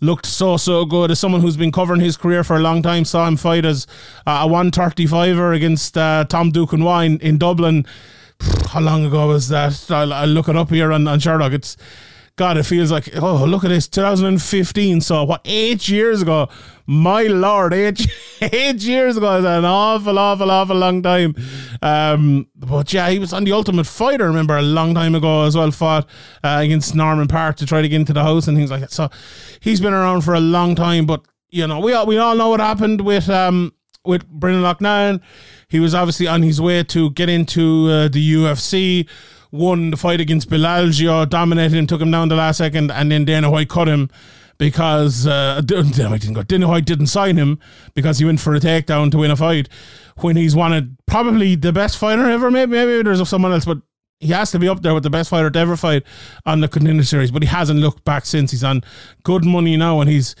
looked 0.00 0.26
so 0.26 0.56
so 0.56 0.84
good 0.84 1.10
as 1.10 1.18
someone 1.18 1.40
who's 1.40 1.56
been 1.56 1.72
covering 1.72 2.00
his 2.00 2.16
career 2.16 2.44
for 2.44 2.56
a 2.56 2.60
long 2.60 2.82
time. 2.82 3.04
Saw 3.04 3.26
him 3.26 3.36
fight 3.36 3.64
as 3.64 3.86
uh, 4.26 4.46
a 4.46 4.48
135er 4.48 5.54
against 5.54 5.96
uh, 5.96 6.24
Tom 6.28 6.52
Duquesnoy 6.52 7.06
in, 7.06 7.20
in 7.20 7.38
Dublin. 7.38 7.86
How 8.68 8.80
long 8.80 9.04
ago 9.04 9.28
was 9.28 9.48
that? 9.48 9.90
I'll, 9.90 10.12
I'll 10.12 10.28
look 10.28 10.48
it 10.48 10.56
up 10.56 10.70
here 10.70 10.92
on, 10.92 11.08
on 11.08 11.18
Sherdog. 11.18 11.52
It's 11.52 11.76
God, 12.38 12.56
it 12.56 12.62
feels 12.62 12.92
like 12.92 13.10
oh 13.16 13.44
look 13.44 13.64
at 13.64 13.68
this, 13.68 13.88
2015. 13.88 15.00
So 15.00 15.24
what? 15.24 15.40
Eight 15.44 15.88
years 15.88 16.22
ago. 16.22 16.48
My 16.86 17.24
lord, 17.24 17.74
eight 17.74 18.06
eight 18.40 18.80
years 18.80 19.16
ago 19.16 19.38
is 19.38 19.44
an 19.44 19.64
awful, 19.64 20.18
awful, 20.18 20.50
awful 20.50 20.76
long 20.76 21.02
time. 21.02 21.34
Um, 21.82 22.46
but 22.54 22.92
yeah, 22.92 23.10
he 23.10 23.18
was 23.18 23.32
on 23.32 23.42
the 23.42 23.52
Ultimate 23.52 23.86
Fighter. 23.86 24.26
Remember 24.28 24.56
a 24.56 24.62
long 24.62 24.94
time 24.94 25.16
ago 25.16 25.42
as 25.42 25.56
well. 25.56 25.70
Fought 25.72 26.06
uh, 26.44 26.60
against 26.62 26.94
Norman 26.94 27.26
Park 27.26 27.56
to 27.56 27.66
try 27.66 27.82
to 27.82 27.88
get 27.88 27.96
into 27.96 28.12
the 28.12 28.22
house 28.22 28.46
and 28.46 28.56
things 28.56 28.70
like 28.70 28.80
that. 28.82 28.92
So 28.92 29.10
he's 29.60 29.80
been 29.80 29.92
around 29.92 30.22
for 30.22 30.34
a 30.34 30.40
long 30.40 30.76
time. 30.76 31.04
But 31.04 31.26
you 31.50 31.66
know, 31.66 31.80
we 31.80 31.92
all, 31.92 32.06
we 32.06 32.18
all 32.18 32.36
know 32.36 32.50
what 32.50 32.60
happened 32.60 33.00
with 33.00 33.28
um 33.28 33.74
with 34.04 34.26
Brendan 34.28 34.62
Loughnane. 34.62 35.20
He 35.68 35.80
was 35.80 35.92
obviously 35.92 36.28
on 36.28 36.42
his 36.42 36.60
way 36.60 36.84
to 36.84 37.10
get 37.10 37.28
into 37.28 37.88
uh, 37.90 38.08
the 38.08 38.34
UFC 38.34 39.08
won 39.50 39.90
the 39.90 39.96
fight 39.96 40.20
against 40.20 40.50
Bill 40.50 40.60
Algeo, 40.60 41.28
dominated 41.28 41.76
him, 41.76 41.86
took 41.86 42.00
him 42.00 42.10
down 42.10 42.28
the 42.28 42.36
last 42.36 42.58
second, 42.58 42.90
and 42.90 43.10
then 43.10 43.24
Dana 43.24 43.50
White 43.50 43.68
cut 43.68 43.88
him 43.88 44.10
because 44.58 45.26
uh, 45.26 45.60
Dana 45.64 46.10
White 46.10 46.20
didn't 46.20 46.34
go. 46.34 46.42
Dana 46.42 46.68
White 46.68 46.84
didn't 46.84 47.06
sign 47.06 47.36
him 47.36 47.58
because 47.94 48.18
he 48.18 48.24
went 48.24 48.40
for 48.40 48.54
a 48.54 48.60
takedown 48.60 49.10
to 49.12 49.18
win 49.18 49.30
a 49.30 49.36
fight 49.36 49.68
when 50.18 50.36
he's 50.36 50.54
wanted 50.54 50.96
probably 51.06 51.54
the 51.54 51.72
best 51.72 51.96
fighter 51.96 52.28
ever. 52.28 52.50
Maybe 52.50 52.72
maybe 52.72 53.02
there's 53.02 53.26
someone 53.28 53.52
else, 53.52 53.64
but 53.64 53.78
he 54.20 54.28
has 54.28 54.50
to 54.50 54.58
be 54.58 54.68
up 54.68 54.82
there 54.82 54.94
with 54.94 55.04
the 55.04 55.10
best 55.10 55.30
fighter 55.30 55.48
to 55.48 55.58
ever 55.58 55.76
fight 55.76 56.02
on 56.44 56.60
the 56.60 56.68
contender 56.68 57.04
series. 57.04 57.30
But 57.30 57.42
he 57.42 57.48
hasn't 57.48 57.80
looked 57.80 58.04
back 58.04 58.26
since. 58.26 58.50
He's 58.50 58.64
on 58.64 58.82
good 59.22 59.44
money 59.44 59.76
now, 59.76 60.00
and 60.00 60.10
he's 60.10 60.34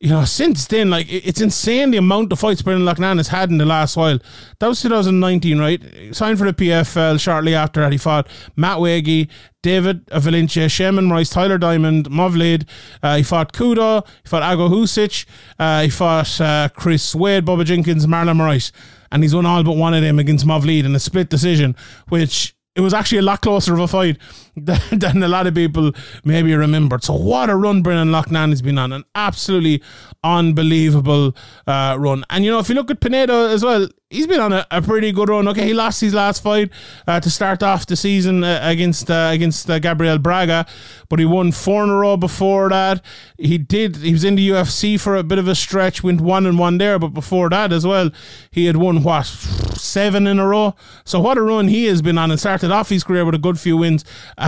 you 0.00 0.10
know, 0.10 0.24
since 0.24 0.66
then, 0.66 0.90
like 0.90 1.06
it's 1.08 1.40
insane 1.40 1.90
the 1.90 1.96
amount 1.96 2.32
of 2.32 2.38
fights 2.38 2.62
Brendan 2.62 2.86
Loughnane 2.86 3.16
has 3.16 3.28
had 3.28 3.50
in 3.50 3.58
the 3.58 3.64
last 3.64 3.96
while. 3.96 4.18
That 4.58 4.68
was 4.68 4.82
2019, 4.82 5.58
right? 5.58 5.80
Signed 6.14 6.38
for 6.38 6.50
the 6.50 6.52
PFL 6.52 7.18
shortly 7.18 7.54
after 7.54 7.80
that. 7.80 7.92
He 7.92 7.98
fought 7.98 8.28
Matt 8.56 8.80
Wagy, 8.80 9.28
David 9.62 10.08
Valencia, 10.10 10.66
Sheymon 10.66 11.06
Moraes, 11.08 11.32
Tyler 11.32 11.58
Diamond, 11.58 12.10
Movlid. 12.10 12.68
Uh, 13.02 13.16
he 13.16 13.22
fought 13.22 13.52
Kudo. 13.52 14.06
He 14.22 14.28
fought 14.28 14.42
Ago 14.42 14.68
Huskic. 14.68 15.24
Uh, 15.58 15.82
he 15.82 15.90
fought 15.90 16.40
uh, 16.40 16.68
Chris 16.74 17.14
Wade, 17.14 17.44
Bubba 17.44 17.64
Jenkins, 17.64 18.06
Marlon 18.06 18.36
Moraes. 18.36 18.72
And 19.10 19.22
he's 19.22 19.34
won 19.34 19.46
all 19.46 19.64
but 19.64 19.76
one 19.76 19.94
of 19.94 20.02
them 20.02 20.18
against 20.18 20.46
Movlid 20.46 20.84
in 20.84 20.94
a 20.94 21.00
split 21.00 21.30
decision, 21.30 21.74
which 22.08 22.54
it 22.74 22.80
was 22.80 22.92
actually 22.92 23.18
a 23.18 23.22
lot 23.22 23.40
closer 23.40 23.72
of 23.72 23.80
a 23.80 23.88
fight 23.88 24.18
than, 24.90 25.22
a 25.22 25.28
lot 25.28 25.46
of 25.46 25.54
people 25.54 25.92
maybe 26.24 26.54
remembered. 26.54 27.04
So 27.04 27.14
what 27.14 27.50
a 27.50 27.56
run 27.56 27.82
Brendan 27.82 28.08
Loughnane 28.08 28.50
has 28.50 28.62
been 28.62 28.78
on. 28.78 28.90
An 28.90 29.04
absolutely 29.14 29.82
unbelievable 30.24 31.36
uh, 31.66 31.96
run. 31.98 32.24
And 32.30 32.42
you 32.42 32.50
know, 32.50 32.58
if 32.58 32.70
you 32.70 32.74
look 32.74 32.90
at 32.90 33.00
Pinedo 33.00 33.48
as 33.48 33.62
well, 33.62 33.86
he's 34.08 34.26
been 34.26 34.40
on 34.40 34.52
a, 34.52 34.66
a 34.70 34.80
pretty 34.80 35.12
good 35.12 35.28
run. 35.28 35.48
Okay, 35.48 35.66
he 35.66 35.74
lost 35.74 36.00
his 36.00 36.14
last 36.14 36.42
fight 36.42 36.70
uh, 37.06 37.20
to 37.20 37.30
start 37.30 37.62
off 37.62 37.86
the 37.86 37.96
season 37.96 38.44
uh, 38.44 38.60
against 38.62 39.10
uh, 39.10 39.30
against 39.32 39.68
uh, 39.68 39.78
Gabriel 39.78 40.18
Braga, 40.18 40.66
but 41.08 41.18
he 41.18 41.24
won 41.24 41.52
four 41.52 41.84
in 41.84 41.90
a 41.90 41.96
row 41.96 42.16
before 42.16 42.68
that. 42.70 43.04
He 43.38 43.58
did. 43.58 43.96
He 43.96 44.12
was 44.12 44.24
in 44.24 44.36
the 44.36 44.48
UFC 44.48 44.98
for 44.98 45.16
a 45.16 45.22
bit 45.22 45.38
of 45.38 45.48
a 45.48 45.54
stretch, 45.54 46.02
went 46.02 46.20
one 46.20 46.46
and 46.46 46.58
one 46.58 46.78
there, 46.78 46.98
but 46.98 47.08
before 47.08 47.50
that 47.50 47.72
as 47.72 47.86
well, 47.86 48.10
he 48.50 48.66
had 48.66 48.76
won 48.76 49.02
what 49.02 49.26
seven 49.26 50.26
in 50.26 50.38
a 50.38 50.46
row. 50.46 50.74
So 51.04 51.20
what 51.20 51.36
a 51.36 51.42
run 51.42 51.68
he 51.68 51.84
has 51.86 52.00
been 52.00 52.18
on, 52.18 52.30
and 52.30 52.40
started 52.40 52.70
off 52.70 52.88
his 52.88 53.04
career 53.04 53.24
with 53.24 53.34
a 53.34 53.38
good 53.38 53.58
few 53.60 53.76
wins 53.76 54.04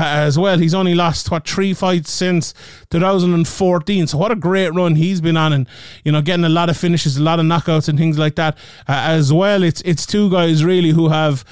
as 0.07 0.38
well. 0.38 0.59
He's 0.59 0.75
only 0.75 0.95
lost 0.95 1.31
what 1.31 1.47
three 1.47 1.75
fights 1.75 2.11
since 2.11 2.55
2014. 2.90 4.07
So 4.07 4.19
what 4.19 4.33
a 4.33 4.37
great 4.37 4.73
run 4.73 4.97
he's 4.97 5.21
been 5.21 5.37
on, 5.37 5.52
and 5.52 5.69
you 6.05 6.12
know 6.12 6.23
getting 6.23 6.45
a 6.45 6.49
lot 6.49 6.71
of 6.71 6.76
finishes, 6.76 7.17
a 7.17 7.23
lot 7.23 7.40
of 7.40 7.47
knockouts 7.47 7.88
and 7.88 7.99
things 7.99 8.19
like 8.19 8.37
that 8.37 8.57
uh, 8.88 8.93
as 9.09 9.33
well. 9.33 9.62
It's 9.62 9.81
it's 9.83 10.07
two 10.07 10.31
guys 10.31 10.64
really 10.64 10.90
who 10.90 11.09
have 11.09 11.45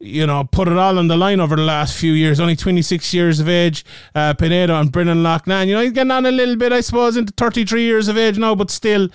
you 0.00 0.26
know, 0.26 0.44
put 0.44 0.68
it 0.68 0.76
all 0.76 0.98
on 0.98 1.08
the 1.08 1.16
line 1.16 1.40
over 1.40 1.56
the 1.56 1.62
last 1.62 1.98
few 1.98 2.12
years. 2.12 2.38
Only 2.38 2.54
26 2.54 3.12
years 3.12 3.40
of 3.40 3.48
age, 3.48 3.84
uh, 4.14 4.34
Pinedo 4.34 4.78
and 4.78 4.92
Brendan 4.92 5.22
Loughnane. 5.22 5.66
You 5.66 5.74
know, 5.74 5.80
he's 5.80 5.92
getting 5.92 6.12
on 6.12 6.24
a 6.24 6.30
little 6.30 6.56
bit, 6.56 6.72
I 6.72 6.80
suppose, 6.80 7.16
into 7.16 7.32
33 7.36 7.82
years 7.82 8.06
of 8.08 8.16
age 8.16 8.38
now, 8.38 8.54
but 8.54 8.70
still 8.70 9.08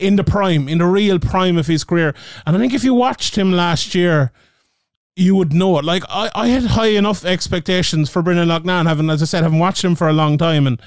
in 0.00 0.16
the 0.16 0.24
prime, 0.24 0.68
in 0.68 0.78
the 0.78 0.86
real 0.86 1.18
prime 1.18 1.56
of 1.56 1.66
his 1.66 1.84
career. 1.84 2.14
And 2.46 2.56
I 2.56 2.58
think 2.58 2.74
if 2.74 2.82
you 2.82 2.94
watched 2.94 3.36
him 3.36 3.52
last 3.52 3.94
year, 3.94 4.32
you 5.16 5.36
would 5.36 5.52
know 5.52 5.78
it. 5.78 5.84
Like, 5.84 6.04
I, 6.08 6.30
I 6.34 6.48
had 6.48 6.64
high 6.64 6.88
enough 6.88 7.24
expectations 7.24 8.08
for 8.10 8.22
Brendan 8.22 8.48
Loughnane, 8.48 8.86
having, 8.86 9.10
as 9.10 9.22
I 9.22 9.26
said, 9.26 9.42
having 9.42 9.58
watched 9.58 9.84
him 9.84 9.94
for 9.94 10.08
a 10.08 10.12
long 10.12 10.38
time. 10.38 10.66
And 10.66 10.80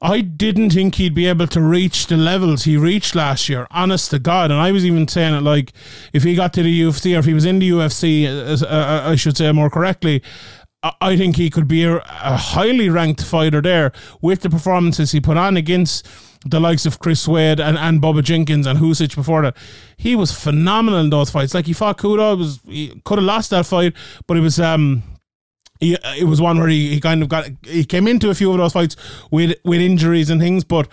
I 0.00 0.20
didn't 0.20 0.70
think 0.70 0.96
he'd 0.96 1.14
be 1.14 1.26
able 1.26 1.46
to 1.48 1.60
reach 1.60 2.06
the 2.06 2.16
levels 2.16 2.64
he 2.64 2.76
reached 2.76 3.14
last 3.14 3.48
year, 3.48 3.66
honest 3.70 4.10
to 4.10 4.18
God. 4.18 4.50
And 4.50 4.60
I 4.60 4.70
was 4.70 4.84
even 4.84 5.08
saying 5.08 5.34
it 5.34 5.40
like 5.40 5.72
if 6.12 6.22
he 6.22 6.34
got 6.34 6.52
to 6.54 6.62
the 6.62 6.82
UFC 6.82 7.16
or 7.16 7.20
if 7.20 7.24
he 7.24 7.34
was 7.34 7.44
in 7.44 7.58
the 7.58 7.70
UFC, 7.70 8.26
uh, 8.26 8.66
uh, 8.66 9.10
I 9.10 9.16
should 9.16 9.36
say 9.36 9.50
more 9.50 9.70
correctly, 9.70 10.22
I 11.00 11.16
think 11.16 11.36
he 11.36 11.48
could 11.48 11.66
be 11.66 11.84
a, 11.84 11.96
a, 11.96 12.36
highly 12.36 12.90
ranked 12.90 13.24
fighter 13.24 13.62
there 13.62 13.92
with 14.20 14.42
the 14.42 14.50
performances 14.50 15.12
he 15.12 15.20
put 15.20 15.38
on 15.38 15.56
against 15.56 16.06
the 16.44 16.60
likes 16.60 16.84
of 16.84 16.98
Chris 16.98 17.26
Wade 17.26 17.58
and, 17.58 17.78
and 17.78 18.02
Bubba 18.02 18.22
Jenkins 18.22 18.66
and 18.66 18.78
Huskic 18.78 19.14
before 19.16 19.42
that. 19.42 19.56
He 19.96 20.14
was 20.14 20.30
phenomenal 20.32 21.00
in 21.00 21.08
those 21.08 21.30
fights. 21.30 21.54
Like 21.54 21.66
he 21.66 21.72
fought 21.72 21.96
Kudo, 21.96 22.36
was 22.36 22.60
he 22.66 23.00
could 23.04 23.18
have 23.18 23.24
lost 23.24 23.50
that 23.50 23.64
fight, 23.64 23.94
but 24.26 24.36
it 24.36 24.40
was 24.40 24.60
um 24.60 25.02
he, 25.80 25.96
it 26.18 26.24
was 26.24 26.40
one 26.40 26.58
where 26.58 26.68
he, 26.68 26.90
he 26.90 27.00
kind 27.00 27.22
of 27.22 27.28
got 27.28 27.48
he 27.62 27.84
came 27.84 28.06
into 28.06 28.30
a 28.30 28.34
few 28.34 28.50
of 28.52 28.58
those 28.58 28.72
fights 28.72 28.96
with 29.30 29.56
with 29.64 29.80
injuries 29.80 30.28
and 30.28 30.40
things, 30.40 30.64
but 30.64 30.88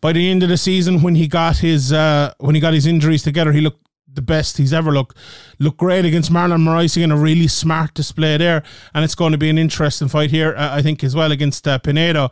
by 0.00 0.12
the 0.12 0.28
end 0.30 0.42
of 0.42 0.48
the 0.48 0.56
season, 0.56 1.02
when 1.02 1.14
he 1.14 1.28
got 1.28 1.58
his 1.58 1.92
uh, 1.92 2.34
when 2.38 2.54
he 2.54 2.60
got 2.60 2.74
his 2.74 2.86
injuries 2.86 3.22
together, 3.22 3.52
he 3.52 3.60
looked 3.60 3.85
the 4.16 4.22
best 4.22 4.58
he's 4.58 4.72
ever 4.72 4.90
looked. 4.90 5.16
Looked 5.58 5.78
great 5.78 6.04
against 6.04 6.32
Marlon 6.32 6.62
Moraes 6.62 6.96
again, 6.96 7.12
a 7.12 7.16
really 7.16 7.46
smart 7.46 7.94
display 7.94 8.36
there, 8.36 8.62
and 8.94 9.04
it's 9.04 9.14
going 9.14 9.32
to 9.32 9.38
be 9.38 9.48
an 9.48 9.58
interesting 9.58 10.08
fight 10.08 10.30
here, 10.30 10.54
uh, 10.56 10.74
I 10.74 10.82
think, 10.82 11.04
as 11.04 11.14
well 11.14 11.32
against 11.32 11.68
uh, 11.68 11.78
Pinedo. 11.78 12.30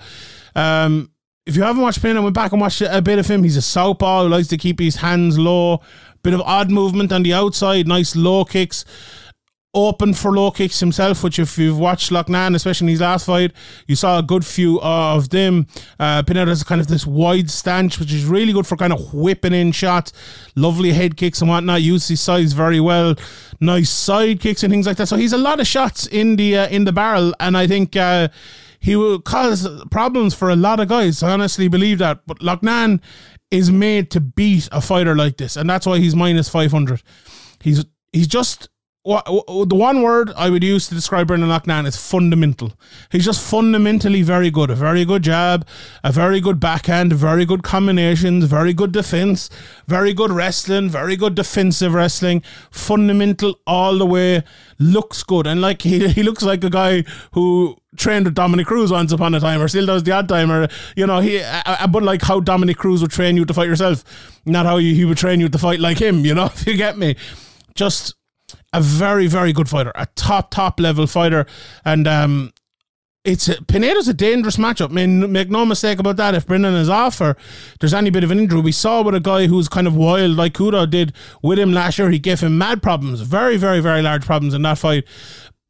Um, 0.54 1.10
if 1.46 1.56
you 1.56 1.62
haven't 1.62 1.82
watched 1.82 2.02
Pinedo, 2.02 2.22
went 2.22 2.34
back 2.34 2.52
and 2.52 2.60
watched 2.60 2.80
a 2.80 3.02
bit 3.02 3.18
of 3.18 3.26
him. 3.26 3.44
He's 3.44 3.56
a 3.56 3.62
southpaw 3.62 4.24
who 4.24 4.28
likes 4.30 4.48
to 4.48 4.56
keep 4.56 4.80
his 4.80 4.96
hands 4.96 5.38
low, 5.38 5.82
bit 6.22 6.34
of 6.34 6.40
odd 6.40 6.70
movement 6.70 7.12
on 7.12 7.22
the 7.22 7.34
outside, 7.34 7.86
nice 7.86 8.16
low 8.16 8.44
kicks 8.44 8.84
open 9.74 10.14
for 10.14 10.32
low 10.32 10.50
kicks 10.50 10.80
himself, 10.80 11.22
which 11.24 11.38
if 11.38 11.58
you've 11.58 11.78
watched 11.78 12.10
Loughnane, 12.10 12.54
especially 12.54 12.86
in 12.86 12.90
his 12.90 13.00
last 13.00 13.26
fight, 13.26 13.52
you 13.86 13.96
saw 13.96 14.18
a 14.18 14.22
good 14.22 14.46
few 14.46 14.80
of 14.80 15.30
them. 15.30 15.66
Uh, 15.98 16.22
Pinedo 16.22 16.48
has 16.48 16.62
kind 16.62 16.80
of 16.80 16.86
this 16.86 17.06
wide 17.06 17.50
stance, 17.50 17.98
which 17.98 18.12
is 18.12 18.24
really 18.24 18.52
good 18.52 18.66
for 18.66 18.76
kind 18.76 18.92
of 18.92 19.12
whipping 19.12 19.52
in 19.52 19.72
shots, 19.72 20.12
lovely 20.54 20.92
head 20.92 21.16
kicks 21.16 21.40
and 21.40 21.50
whatnot. 21.50 21.82
Uses 21.82 22.08
his 22.08 22.20
size 22.20 22.52
very 22.52 22.80
well, 22.80 23.14
nice 23.60 23.90
side 23.90 24.40
kicks 24.40 24.62
and 24.62 24.72
things 24.72 24.86
like 24.86 24.96
that. 24.96 25.06
So 25.06 25.16
he's 25.16 25.32
a 25.32 25.38
lot 25.38 25.60
of 25.60 25.66
shots 25.66 26.06
in 26.06 26.36
the 26.36 26.56
uh, 26.56 26.68
in 26.68 26.84
the 26.84 26.92
barrel, 26.92 27.34
and 27.40 27.56
I 27.56 27.66
think. 27.66 27.96
Uh, 27.96 28.28
he 28.80 28.96
will 28.96 29.18
cause 29.18 29.66
problems 29.90 30.34
for 30.34 30.50
a 30.50 30.56
lot 30.56 30.78
of 30.78 30.88
guys. 30.88 31.22
I 31.22 31.30
honestly 31.30 31.68
believe 31.68 31.96
that. 32.00 32.20
But 32.26 32.40
Loughnane 32.40 33.00
is 33.50 33.70
made 33.70 34.10
to 34.10 34.20
beat 34.20 34.68
a 34.72 34.82
fighter 34.82 35.16
like 35.16 35.38
this, 35.38 35.56
and 35.56 35.70
that's 35.70 35.86
why 35.86 36.00
he's 36.00 36.14
minus 36.14 36.50
five 36.50 36.70
hundred. 36.70 37.02
He's 37.62 37.86
he's 38.12 38.26
just 38.26 38.68
the 39.04 39.66
one 39.74 40.00
word 40.00 40.32
I 40.34 40.48
would 40.48 40.64
use 40.64 40.88
to 40.88 40.94
describe 40.94 41.26
Brendan 41.26 41.50
Loughnane 41.50 41.86
is 41.86 41.96
fundamental. 41.96 42.72
He's 43.10 43.26
just 43.26 43.42
fundamentally 43.42 44.22
very 44.22 44.50
good. 44.50 44.70
A 44.70 44.74
very 44.74 45.04
good 45.04 45.22
jab, 45.22 45.66
a 46.02 46.10
very 46.10 46.40
good 46.40 46.58
backhand, 46.58 47.12
very 47.12 47.44
good 47.44 47.62
combinations, 47.62 48.44
very 48.46 48.72
good 48.72 48.92
defense, 48.92 49.50
very 49.86 50.14
good 50.14 50.30
wrestling, 50.30 50.88
very 50.88 51.16
good 51.16 51.34
defensive 51.34 51.92
wrestling. 51.92 52.42
Fundamental 52.70 53.60
all 53.66 53.98
the 53.98 54.06
way. 54.06 54.42
Looks 54.78 55.22
good. 55.22 55.46
And 55.46 55.60
like 55.60 55.82
he, 55.82 56.08
he 56.08 56.22
looks 56.22 56.42
like 56.42 56.64
a 56.64 56.70
guy 56.70 57.04
who 57.32 57.76
trained 57.96 58.24
with 58.24 58.34
Dominick 58.34 58.66
Cruz 58.66 58.90
once 58.90 59.12
upon 59.12 59.34
a 59.34 59.40
time 59.40 59.60
or 59.60 59.68
still 59.68 59.84
does 59.84 60.02
the 60.02 60.12
odd 60.12 60.30
timer. 60.30 60.66
You 60.96 61.06
know, 61.06 61.20
he, 61.20 61.42
uh, 61.42 61.86
but 61.88 62.02
like 62.02 62.22
how 62.22 62.40
Dominick 62.40 62.78
Cruz 62.78 63.02
would 63.02 63.10
train 63.10 63.36
you 63.36 63.44
to 63.44 63.52
fight 63.52 63.68
yourself, 63.68 64.02
not 64.46 64.64
how 64.64 64.78
he 64.78 65.04
would 65.04 65.18
train 65.18 65.40
you 65.40 65.50
to 65.50 65.58
fight 65.58 65.78
like 65.78 66.00
him, 66.00 66.24
you 66.24 66.34
know, 66.34 66.46
if 66.54 66.66
you 66.66 66.74
get 66.78 66.96
me. 66.96 67.16
Just 67.74 68.14
a 68.74 68.80
very, 68.80 69.28
very 69.28 69.52
good 69.52 69.68
fighter, 69.68 69.92
a 69.94 70.06
top, 70.16 70.50
top 70.50 70.80
level 70.80 71.06
fighter. 71.06 71.46
And 71.84 72.06
um, 72.08 72.52
it's 73.24 73.48
a, 73.48 73.54
Pinedo's 73.54 74.08
a 74.08 74.14
dangerous 74.14 74.56
matchup. 74.56 74.90
I 74.90 74.92
mean, 74.92 75.32
make 75.32 75.48
no 75.48 75.64
mistake 75.64 76.00
about 76.00 76.16
that. 76.16 76.34
If 76.34 76.46
Brendan 76.46 76.74
is 76.74 76.88
off 76.88 77.20
or 77.20 77.36
there's 77.78 77.94
any 77.94 78.10
bit 78.10 78.24
of 78.24 78.32
an 78.32 78.40
injury, 78.40 78.60
we 78.60 78.72
saw 78.72 79.02
with 79.02 79.14
a 79.14 79.20
guy 79.20 79.46
who's 79.46 79.68
kind 79.68 79.86
of 79.86 79.96
wild 79.96 80.32
like 80.32 80.54
Kudo 80.54 80.90
did 80.90 81.14
with 81.40 81.58
him 81.58 81.72
last 81.72 81.98
year. 81.98 82.10
He 82.10 82.18
gave 82.18 82.40
him 82.40 82.58
mad 82.58 82.82
problems, 82.82 83.20
very, 83.20 83.56
very, 83.56 83.80
very 83.80 84.02
large 84.02 84.26
problems 84.26 84.52
in 84.52 84.62
that 84.62 84.78
fight. 84.78 85.04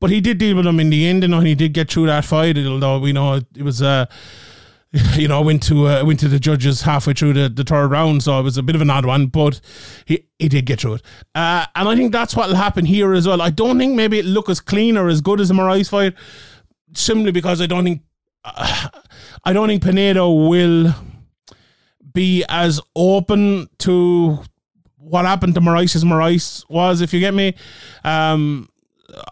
But 0.01 0.11
he 0.11 0.21
did 0.21 0.39
deal 0.39 0.57
with 0.57 0.65
them 0.65 0.81
in 0.81 0.91
the 0.91 1.07
end, 1.07 1.25
and 1.25 1.47
he 1.47 1.55
did 1.55 1.73
get 1.73 1.91
through 1.91 2.07
that 2.07 2.25
fight. 2.25 2.59
Although 2.59 2.99
we 2.99 3.13
know 3.13 3.35
it 3.35 3.63
was 3.63 3.81
uh, 3.83 4.07
you 5.17 5.27
know, 5.27 5.41
I 5.41 5.43
went 5.43 5.63
to 5.65 5.89
uh, 5.89 6.05
went 6.05 6.21
to 6.21 6.29
the 6.29 6.39
judges 6.39 6.83
halfway 6.83 7.15
through 7.15 7.33
the, 7.33 7.49
the 7.49 7.65
third 7.65 7.89
round, 7.89 8.23
so 8.23 8.39
it 8.39 8.43
was 8.43 8.57
a 8.57 8.63
bit 8.63 8.77
of 8.77 8.83
an 8.83 8.91
odd 8.91 9.05
one, 9.05 9.27
but 9.27 9.61
he, 10.05 10.27
he 10.39 10.49
did 10.49 10.67
get 10.67 10.81
through 10.81 10.95
it. 10.95 11.03
Uh, 11.35 11.67
and 11.75 11.89
I 11.89 11.97
think 11.97 12.13
that's 12.13 12.37
what 12.37 12.49
will 12.49 12.57
happen 12.57 12.85
here 12.85 13.13
as 13.13 13.27
well. 13.27 13.43
I 13.43 13.51
don't 13.51 13.79
think 13.79 13.97
maybe 13.97 14.21
it 14.21 14.25
look 14.25 14.49
as 14.49 14.61
clean 14.61 14.97
or 14.97 15.09
as 15.09 15.21
good 15.21 15.41
as 15.41 15.49
the 15.49 15.55
Moraes 15.55 15.91
fight, 15.91 16.15
simply 16.95 17.33
because 17.33 17.61
I 17.61 17.67
don't 17.67 17.85
think 17.85 18.03
uh, 18.45 18.89
I 19.45 19.53
don't 19.53 19.69
think 19.69 19.83
Pinedo 19.83 20.31
will 20.49 20.95
be 22.13 22.45
as 22.49 22.81
open 22.95 23.69
to 23.79 24.39
what 24.97 25.25
happened 25.25 25.55
to 25.57 25.61
Moraes 25.61 25.97
as 25.97 26.05
Moraes 26.05 26.65
was, 26.71 27.01
if 27.01 27.13
you 27.13 27.19
get 27.19 27.35
me. 27.35 27.55
Um, 28.05 28.69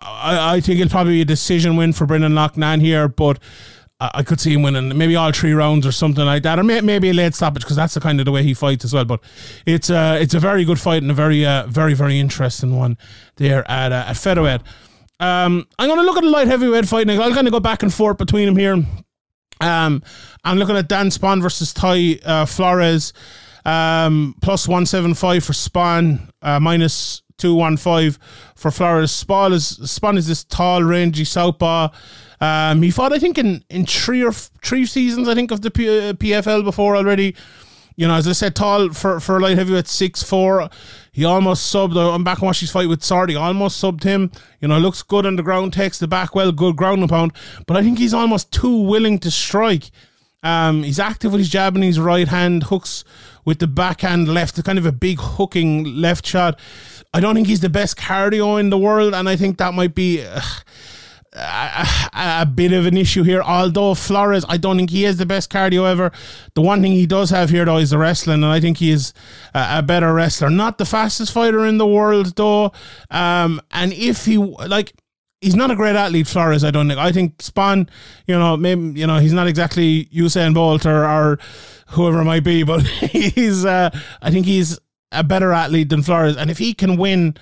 I, 0.02 0.56
I 0.56 0.60
think 0.60 0.80
it'll 0.80 0.90
probably 0.90 1.14
be 1.14 1.22
a 1.22 1.24
decision 1.24 1.76
win 1.76 1.92
for 1.92 2.04
Brendan 2.04 2.32
Loughnane 2.32 2.80
here, 2.80 3.08
but 3.08 3.38
I 4.14 4.22
could 4.22 4.40
see 4.40 4.52
him 4.52 4.62
winning 4.62 4.96
maybe 4.96 5.16
all 5.16 5.32
three 5.32 5.52
rounds 5.52 5.86
or 5.86 5.92
something 5.92 6.24
like 6.24 6.42
that, 6.42 6.58
or 6.58 6.64
may, 6.64 6.80
maybe 6.80 7.10
a 7.10 7.12
late 7.12 7.34
stoppage 7.34 7.62
because 7.62 7.76
that's 7.76 7.94
the 7.94 8.00
kind 8.00 8.20
of 8.20 8.26
the 8.26 8.32
way 8.32 8.42
he 8.42 8.54
fights 8.54 8.84
as 8.84 8.92
well. 8.92 9.04
But 9.04 9.20
it's 9.66 9.90
a 9.90 9.96
uh, 9.96 10.14
it's 10.14 10.34
a 10.34 10.40
very 10.40 10.64
good 10.64 10.80
fight 10.80 11.02
and 11.02 11.10
a 11.10 11.14
very 11.14 11.44
uh, 11.46 11.66
very 11.66 11.94
very 11.94 12.18
interesting 12.18 12.76
one 12.76 12.98
there 13.36 13.68
at 13.70 13.92
uh, 13.92 14.04
at 14.08 14.16
featherweight. 14.16 14.62
Um, 15.20 15.68
I'm 15.78 15.88
going 15.88 16.00
to 16.00 16.04
look 16.04 16.16
at 16.16 16.24
the 16.24 16.30
light 16.30 16.48
heavyweight 16.48 16.86
fight. 16.86 17.06
Now. 17.06 17.22
I'll 17.22 17.34
kind 17.34 17.46
of 17.46 17.52
go 17.52 17.60
back 17.60 17.82
and 17.84 17.94
forth 17.94 18.18
between 18.18 18.46
them 18.46 18.56
here. 18.56 18.84
Um, 19.60 20.02
I'm 20.42 20.58
looking 20.58 20.76
at 20.76 20.88
Dan 20.88 21.08
Spohn 21.08 21.40
versus 21.40 21.72
Ty 21.72 22.18
uh, 22.24 22.46
Flores, 22.46 23.12
um, 23.64 24.34
plus 24.42 24.66
one 24.66 24.86
seven 24.86 25.14
five 25.14 25.44
for 25.44 25.52
Spohn, 25.52 26.28
uh, 26.42 26.58
minus 26.58 27.21
two 27.36 27.54
one 27.54 27.76
five 27.76 28.18
for 28.54 28.70
Flores. 28.70 29.10
Spohn 29.12 29.52
is 29.52 29.78
is 30.18 30.26
this 30.26 30.44
tall, 30.44 30.82
rangy 30.82 31.24
southpaw. 31.24 31.88
Um, 32.40 32.82
he 32.82 32.90
fought, 32.90 33.12
I 33.12 33.20
think, 33.20 33.38
in, 33.38 33.64
in 33.70 33.86
three 33.86 34.24
or 34.24 34.32
three 34.32 34.84
seasons, 34.84 35.28
I 35.28 35.34
think, 35.34 35.52
of 35.52 35.60
the 35.60 35.70
P- 35.70 36.08
uh, 36.08 36.12
PFL 36.14 36.64
before 36.64 36.96
already. 36.96 37.36
You 37.94 38.08
know, 38.08 38.14
as 38.14 38.26
I 38.26 38.32
said, 38.32 38.56
tall 38.56 38.90
for, 38.92 39.20
for 39.20 39.40
light 39.40 39.56
heavyweight, 39.56 39.86
six 39.86 40.24
four. 40.24 40.68
He 41.12 41.24
almost 41.24 41.72
subbed. 41.72 41.94
Uh, 41.94 42.12
I'm 42.12 42.24
back 42.24 42.38
and 42.38 42.46
watch 42.46 42.58
his 42.60 42.72
fight 42.72 42.88
with 42.88 43.00
Sordi. 43.00 43.38
Almost 43.38 43.80
subbed 43.80 44.02
him. 44.02 44.32
You 44.60 44.68
know, 44.68 44.78
looks 44.78 45.02
good 45.02 45.24
on 45.24 45.36
the 45.36 45.42
ground, 45.42 45.72
takes 45.72 45.98
the 45.98 46.08
back 46.08 46.34
well, 46.34 46.50
good 46.50 46.74
ground 46.74 47.08
pound. 47.08 47.32
But 47.66 47.76
I 47.76 47.82
think 47.82 47.98
he's 47.98 48.14
almost 48.14 48.50
too 48.50 48.76
willing 48.76 49.18
to 49.20 49.30
strike. 49.30 49.90
Um, 50.42 50.82
he's 50.82 50.98
active 50.98 51.32
with 51.32 51.40
his 51.40 51.48
jab 51.48 51.76
and 51.76 51.84
his 51.84 52.00
right 52.00 52.26
hand, 52.26 52.64
hooks 52.64 53.04
with 53.44 53.60
the 53.60 53.68
backhand 53.68 54.26
left, 54.26 54.62
kind 54.64 54.78
of 54.78 54.86
a 54.86 54.92
big 54.92 55.18
hooking 55.20 55.84
left 55.84 56.26
shot. 56.26 56.58
I 57.14 57.20
don't 57.20 57.34
think 57.34 57.46
he's 57.46 57.60
the 57.60 57.68
best 57.68 57.96
cardio 57.96 58.58
in 58.58 58.70
the 58.70 58.78
world, 58.78 59.14
and 59.14 59.28
I 59.28 59.36
think 59.36 59.58
that 59.58 59.74
might 59.74 59.94
be. 59.94 60.24
Uh, 60.24 60.40
a, 61.34 61.86
a, 62.14 62.46
bit 62.46 62.72
of 62.72 62.86
an 62.86 62.96
issue 62.96 63.22
here. 63.22 63.42
Although 63.42 63.94
Flores, 63.94 64.44
I 64.48 64.56
don't 64.56 64.76
think 64.76 64.90
he 64.90 65.04
has 65.04 65.16
the 65.16 65.26
best 65.26 65.50
cardio 65.50 65.90
ever. 65.90 66.12
The 66.54 66.60
one 66.60 66.82
thing 66.82 66.92
he 66.92 67.06
does 67.06 67.30
have 67.30 67.50
here, 67.50 67.64
though, 67.64 67.78
is 67.78 67.90
the 67.90 67.98
wrestling, 67.98 68.42
and 68.42 68.52
I 68.52 68.60
think 68.60 68.78
he 68.78 68.90
is 68.90 69.14
a, 69.54 69.78
a 69.78 69.82
better 69.82 70.12
wrestler. 70.12 70.50
Not 70.50 70.78
the 70.78 70.84
fastest 70.84 71.32
fighter 71.32 71.64
in 71.64 71.78
the 71.78 71.86
world, 71.86 72.36
though. 72.36 72.72
Um, 73.10 73.60
and 73.70 73.92
if 73.92 74.24
he 74.24 74.38
like. 74.38 74.92
He's 75.40 75.56
not 75.56 75.72
a 75.72 75.74
great 75.74 75.96
athlete, 75.96 76.28
Flores. 76.28 76.62
I 76.62 76.70
don't 76.70 76.86
think. 76.86 77.00
I 77.00 77.10
think 77.10 77.38
Spohn, 77.38 77.88
you 78.28 78.38
know, 78.38 78.56
maybe 78.56 79.00
you 79.00 79.08
know 79.08 79.18
he's 79.18 79.32
not 79.32 79.48
exactly 79.48 80.04
Usain 80.14 80.54
Bolt 80.54 80.86
or, 80.86 81.04
or 81.04 81.40
whoever 81.88 82.20
it 82.20 82.24
might 82.24 82.44
be, 82.44 82.62
but 82.62 82.82
he's. 82.86 83.64
Uh, 83.64 83.90
I 84.20 84.30
think 84.30 84.46
he's 84.46 84.78
a 85.12 85.24
better 85.24 85.52
athlete 85.52 85.88
than 85.88 86.02
Flores, 86.02 86.36
and 86.36 86.50
if 86.50 86.58
he 86.58 86.74
can 86.74 86.96
win 86.96 87.36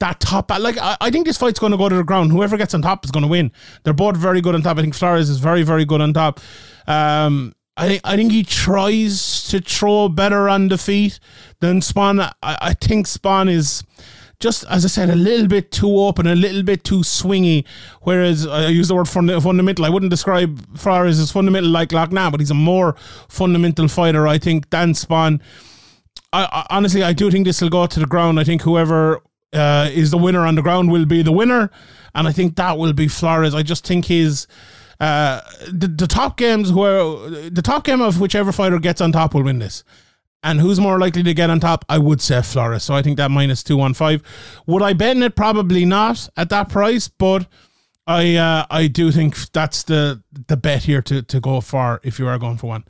that 0.00 0.20
top. 0.20 0.50
Like 0.50 0.78
I, 0.78 0.96
I 1.00 1.10
think 1.10 1.26
this 1.26 1.36
fight's 1.36 1.58
going 1.58 1.72
to 1.72 1.78
go 1.78 1.88
to 1.88 1.96
the 1.96 2.04
ground. 2.04 2.30
Whoever 2.30 2.56
gets 2.56 2.74
on 2.74 2.82
top 2.82 3.04
is 3.04 3.10
going 3.10 3.22
to 3.22 3.28
win. 3.28 3.50
They're 3.82 3.92
both 3.92 4.16
very 4.16 4.40
good 4.40 4.54
on 4.54 4.62
top. 4.62 4.78
I 4.78 4.82
think 4.82 4.94
Flores 4.94 5.28
is 5.28 5.38
very 5.38 5.62
very 5.62 5.84
good 5.84 6.00
on 6.00 6.12
top. 6.12 6.40
Um, 6.86 7.54
I 7.76 7.88
think 7.88 8.00
I 8.04 8.16
think 8.16 8.32
he 8.32 8.42
tries 8.42 9.48
to 9.48 9.60
throw 9.60 10.08
better 10.08 10.48
on 10.48 10.68
the 10.68 10.78
feet 10.78 11.20
than 11.60 11.80
Spohn. 11.80 12.20
I, 12.42 12.58
I 12.60 12.74
think 12.74 13.06
Spohn 13.06 13.50
is 13.50 13.82
just 14.40 14.64
as 14.68 14.84
I 14.84 14.88
said, 14.88 15.10
a 15.10 15.16
little 15.16 15.48
bit 15.48 15.72
too 15.72 15.98
open, 15.98 16.26
a 16.26 16.34
little 16.34 16.62
bit 16.62 16.84
too 16.84 17.00
swingy. 17.00 17.64
Whereas 18.02 18.46
I 18.46 18.68
use 18.68 18.88
the 18.88 18.94
word 18.94 19.08
fundamental. 19.08 19.84
I 19.84 19.88
wouldn't 19.88 20.10
describe 20.10 20.78
Flores 20.78 21.18
as 21.18 21.32
fundamental 21.32 21.70
like 21.70 21.88
Loughnane, 21.88 22.30
but 22.30 22.40
he's 22.40 22.50
a 22.50 22.54
more 22.54 22.94
fundamental 23.28 23.88
fighter. 23.88 24.28
I 24.28 24.38
think 24.38 24.70
than 24.70 24.92
Spohn. 24.92 25.40
I, 26.32 26.44
I, 26.44 26.66
honestly, 26.70 27.02
I 27.02 27.12
do 27.12 27.30
think 27.30 27.46
this 27.46 27.60
will 27.60 27.70
go 27.70 27.86
to 27.86 28.00
the 28.00 28.06
ground. 28.06 28.38
I 28.38 28.44
think 28.44 28.62
whoever 28.62 29.22
uh, 29.52 29.88
is 29.92 30.10
the 30.10 30.18
winner 30.18 30.46
on 30.46 30.54
the 30.54 30.62
ground 30.62 30.90
will 30.90 31.06
be 31.06 31.22
the 31.22 31.32
winner, 31.32 31.70
and 32.14 32.28
I 32.28 32.32
think 32.32 32.56
that 32.56 32.78
will 32.78 32.92
be 32.92 33.08
Flores. 33.08 33.54
I 33.54 33.62
just 33.62 33.86
think 33.86 34.06
he's 34.06 34.46
uh, 35.00 35.40
the, 35.70 35.88
the 35.88 36.06
top 36.06 36.36
games 36.36 36.72
where 36.72 37.00
the 37.50 37.62
top 37.62 37.84
game 37.84 38.00
of 38.00 38.20
whichever 38.20 38.52
fighter 38.52 38.78
gets 38.78 39.00
on 39.00 39.12
top 39.12 39.34
will 39.34 39.44
win 39.44 39.58
this. 39.58 39.84
And 40.42 40.60
who's 40.60 40.78
more 40.78 41.00
likely 41.00 41.24
to 41.24 41.34
get 41.34 41.50
on 41.50 41.58
top? 41.58 41.84
I 41.88 41.98
would 41.98 42.20
say 42.20 42.42
Flores. 42.42 42.84
So 42.84 42.94
I 42.94 43.02
think 43.02 43.16
that 43.16 43.30
minus 43.30 43.62
two 43.62 43.76
one 43.76 43.94
five. 43.94 44.22
Would 44.66 44.82
I 44.82 44.92
bet 44.92 45.16
it? 45.16 45.34
Probably 45.34 45.84
not 45.84 46.28
at 46.36 46.48
that 46.50 46.68
price, 46.68 47.08
but 47.08 47.48
I 48.06 48.36
uh, 48.36 48.66
I 48.70 48.86
do 48.86 49.10
think 49.10 49.36
that's 49.52 49.82
the 49.82 50.22
the 50.46 50.56
bet 50.56 50.84
here 50.84 51.02
to 51.02 51.22
to 51.22 51.40
go 51.40 51.60
for 51.60 52.00
if 52.04 52.18
you 52.18 52.28
are 52.28 52.38
going 52.38 52.56
for 52.56 52.68
one. 52.68 52.84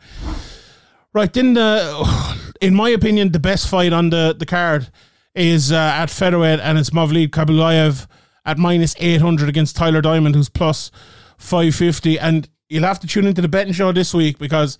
Right, 1.14 1.32
then 1.32 1.54
the 1.54 2.36
in 2.60 2.74
my 2.74 2.88
opinion 2.90 3.32
the 3.32 3.40
best 3.40 3.68
fight 3.68 3.92
on 3.92 4.10
the 4.10 4.34
the 4.38 4.46
card 4.46 4.88
is 5.34 5.72
uh, 5.72 5.76
at 5.76 6.10
featherweight, 6.10 6.60
and 6.60 6.78
it's 6.78 6.90
Movlid 6.90 7.28
Khaybulaev 7.30 8.06
at 8.44 8.58
minus 8.58 8.94
800 8.98 9.48
against 9.48 9.76
Tyler 9.76 10.00
Diamond, 10.00 10.34
who's 10.34 10.48
plus 10.48 10.90
550. 11.38 12.18
And 12.18 12.48
you'll 12.68 12.84
have 12.84 12.98
to 13.00 13.06
tune 13.06 13.26
into 13.26 13.40
the 13.40 13.48
betting 13.48 13.72
show 13.72 13.92
this 13.92 14.12
week 14.12 14.38
because 14.38 14.78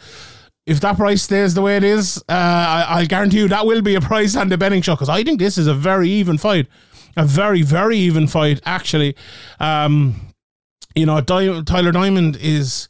if 0.67 0.81
that 0.81 0.97
price 0.97 1.23
stays 1.23 1.55
the 1.55 1.62
way 1.62 1.77
it 1.77 1.85
is, 1.85 2.19
uh, 2.29 2.87
I, 2.88 3.01
will 3.01 3.07
guarantee 3.07 3.38
you 3.38 3.49
that 3.49 3.67
will 3.67 3.83
be 3.83 3.95
a 3.95 4.01
price 4.01 4.37
on 4.37 4.49
the 4.49 4.59
betting 4.59 4.83
show 4.83 4.95
because 4.95 5.09
I 5.09 5.23
think 5.23 5.38
this 5.38 5.57
is 5.57 5.67
a 5.67 5.75
very 5.75 6.11
even 6.11 6.38
fight. 6.38 6.67
A 7.17 7.25
very, 7.25 7.62
very 7.62 7.97
even 7.99 8.27
fight, 8.27 8.61
actually. 8.64 9.17
Um, 9.61 10.35
you 10.95 11.07
know, 11.07 11.21
Di- 11.21 11.62
Tyler 11.62 11.93
Diamond 11.93 12.37
is, 12.37 12.88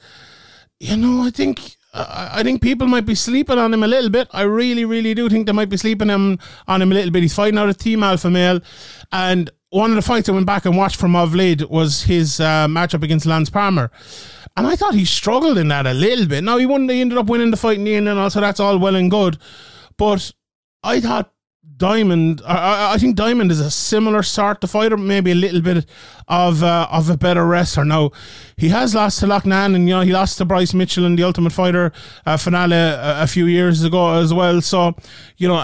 you 0.81 0.97
know, 0.97 1.23
I 1.23 1.31
think 1.31 1.77
I 1.99 2.43
think 2.43 2.63
people 2.63 2.87
might 2.87 3.07
be 3.07 3.15
sleeping 3.15 3.59
on 3.59 3.75
him 3.75 3.83
a 3.83 3.89
little 3.89 4.11
bit. 4.11 4.29
I 4.33 4.43
really, 4.43 4.85
really 4.85 5.15
do 5.15 5.29
think 5.29 5.47
they 5.47 5.53
might 5.53 5.69
be 5.69 5.77
sleeping 5.77 6.09
him 6.09 6.39
on 6.67 6.83
him 6.83 6.93
a 6.93 6.95
little 6.95 7.11
bit. 7.11 7.23
He's 7.23 7.35
fighting 7.35 7.59
out 7.59 7.69
a 7.69 7.75
team 7.75 8.03
alpha 8.03 8.31
male, 8.31 8.61
and 9.11 9.51
one 9.71 9.91
of 9.91 9.97
the 9.97 10.03
fights 10.03 10.29
I 10.29 10.33
went 10.33 10.47
back 10.47 10.65
and 10.65 10.77
watched 10.77 10.97
from 10.97 11.13
Movlid 11.13 11.69
was 11.69 12.05
his 12.05 12.41
uh, 12.41 12.67
matchup 12.67 13.03
against 13.03 13.27
Lance 13.27 13.51
Palmer, 13.51 13.91
and 14.57 14.67
I 14.67 14.77
thought 14.77 14.95
he 14.95 15.05
struggled 15.05 15.59
in 15.59 15.69
that 15.69 15.87
a 15.87 15.95
little 15.95 16.27
bit. 16.27 16.45
Now 16.45 16.59
he 16.59 16.67
won; 16.67 16.89
he 16.89 17.01
ended 17.01 17.19
up 17.19 17.27
winning 17.27 17.51
the 17.51 17.57
fight 17.57 17.79
in 17.79 17.85
the 17.85 17.95
end, 17.95 18.09
and 18.09 18.19
also 18.19 18.41
that's 18.41 18.61
all 18.61 18.79
well 18.79 18.95
and 18.95 19.11
good, 19.11 19.39
but 19.97 20.33
I 20.83 21.01
thought 21.01 21.33
Diamond, 21.77 22.43
I, 22.45 22.95
I 22.95 22.99
think 22.99 23.15
Diamond 23.15 23.53
is 23.53 23.61
a 23.61 23.71
similar 23.71 24.23
sort 24.23 24.65
of 24.65 24.71
fighter, 24.71 24.97
maybe 24.97 25.31
a 25.31 25.35
little 25.35 25.61
bit 25.61 25.87
of 26.27 26.63
uh, 26.63 26.89
of 26.91 27.09
a 27.09 27.17
better 27.17 27.47
wrestler. 27.47 27.85
Now, 27.85 28.11
he 28.57 28.69
has 28.71 28.95
lost 28.95 29.21
to 29.21 29.27
Loughnane, 29.27 29.75
and 29.75 29.89
you 29.89 29.95
know 29.95 30.01
he 30.01 30.13
lost 30.13 30.39
to 30.39 30.45
Bryce 30.45 30.75
Mitchell 30.75 31.05
in 31.05 31.17
the 31.17 31.23
Ultimate 31.23 31.53
Fighter 31.53 31.93
uh, 32.27 32.37
finale 32.37 32.75
a, 32.75 33.23
a, 33.23 33.27
few 33.27 33.47
years 33.47 33.85
ago 33.85 34.15
as 34.15 34.35
well. 34.35 34.61
So, 34.61 34.95
you 35.37 35.47
know, 35.47 35.57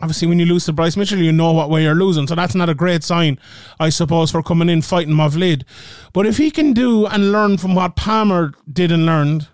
obviously 0.00 0.28
when 0.28 0.38
you 0.38 0.46
lose 0.46 0.64
to 0.66 0.72
Bryce 0.72 0.96
Mitchell, 0.96 1.18
you 1.18 1.32
know 1.32 1.52
what 1.52 1.68
way 1.68 1.82
you're 1.82 1.94
losing. 1.94 2.26
So 2.26 2.34
that's 2.34 2.54
not 2.54 2.68
a 2.68 2.74
great 2.74 3.02
sign, 3.02 3.38
I 3.78 3.90
suppose, 3.90 4.30
for 4.30 4.42
coming 4.42 4.68
in 4.68 4.82
fighting 4.82 5.14
Movlid. 5.14 5.64
But 6.12 6.26
if 6.26 6.38
he 6.38 6.50
can 6.50 6.72
do 6.72 7.06
and 7.06 7.32
learn 7.32 7.58
from 7.58 7.74
what 7.74 7.96
Palmer 7.96 8.52
did 8.72 8.92
and 8.92 9.04
learned, 9.04 9.48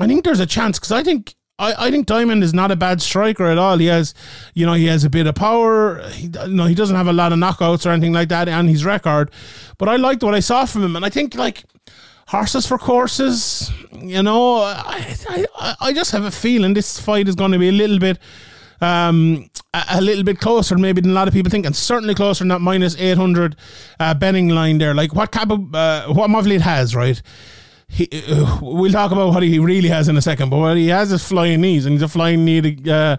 I 0.00 0.06
think 0.06 0.24
there's 0.24 0.40
a 0.40 0.46
chance 0.46 0.78
because 0.78 0.92
I 0.92 1.02
think 1.02 1.34
I, 1.58 1.86
I 1.86 1.90
think 1.90 2.06
Diamond 2.06 2.44
is 2.44 2.54
not 2.54 2.70
a 2.70 2.76
bad 2.76 3.02
striker 3.02 3.46
at 3.46 3.58
all. 3.58 3.78
He 3.78 3.86
has, 3.86 4.14
you 4.54 4.64
know, 4.64 4.74
he 4.74 4.86
has 4.86 5.04
a 5.04 5.10
bit 5.10 5.26
of 5.26 5.34
power. 5.34 6.02
He, 6.10 6.22
he 6.26 6.74
doesn't 6.74 6.96
have 6.96 7.08
a 7.08 7.12
lot 7.12 7.32
of 7.32 7.38
knockouts 7.38 7.84
or 7.84 7.90
anything 7.90 8.12
like 8.12 8.28
that 8.28 8.48
on 8.48 8.68
his 8.68 8.84
record. 8.84 9.30
But 9.76 9.88
I 9.88 9.96
liked 9.96 10.22
what 10.22 10.34
I 10.34 10.40
saw 10.40 10.64
from 10.66 10.84
him, 10.84 10.96
and 10.96 11.04
I 11.04 11.10
think 11.10 11.34
like 11.34 11.64
horses 12.28 12.66
for 12.66 12.78
courses. 12.78 13.72
You 13.92 14.22
know, 14.22 14.58
I, 14.58 15.16
I, 15.28 15.74
I 15.80 15.92
just 15.92 16.12
have 16.12 16.24
a 16.24 16.30
feeling 16.30 16.74
this 16.74 17.00
fight 17.00 17.28
is 17.28 17.34
going 17.34 17.52
to 17.52 17.58
be 17.58 17.70
a 17.70 17.72
little 17.72 17.98
bit, 17.98 18.18
um, 18.80 19.50
a, 19.74 19.84
a, 19.94 20.00
little 20.00 20.22
bit 20.24 20.38
closer 20.38 20.78
maybe 20.78 21.00
than 21.00 21.10
a 21.10 21.14
lot 21.14 21.26
of 21.26 21.34
people 21.34 21.50
think, 21.50 21.66
and 21.66 21.74
certainly 21.74 22.14
closer 22.14 22.44
than 22.44 22.48
that 22.48 22.60
minus 22.60 22.96
eight 22.96 23.18
hundred 23.18 23.56
uh, 23.98 24.14
betting 24.14 24.48
line 24.50 24.78
there. 24.78 24.94
Like 24.94 25.12
what 25.12 25.32
Cab, 25.32 25.50
uh, 25.74 26.06
what 26.06 26.30
Movlid 26.30 26.60
has, 26.60 26.94
right? 26.94 27.20
He, 27.88 28.08
uh, 28.28 28.58
we'll 28.60 28.92
talk 28.92 29.12
about 29.12 29.32
what 29.32 29.42
he 29.42 29.58
really 29.58 29.88
has 29.88 30.08
in 30.08 30.16
a 30.16 30.22
second, 30.22 30.50
but 30.50 30.58
what 30.58 30.76
he 30.76 30.88
has 30.88 31.10
is 31.10 31.26
flying 31.26 31.60
knees, 31.60 31.86
and 31.86 31.94
he's 31.94 32.02
a 32.02 32.08
flying 32.08 32.44
knee 32.44 32.78
uh, 32.88 33.16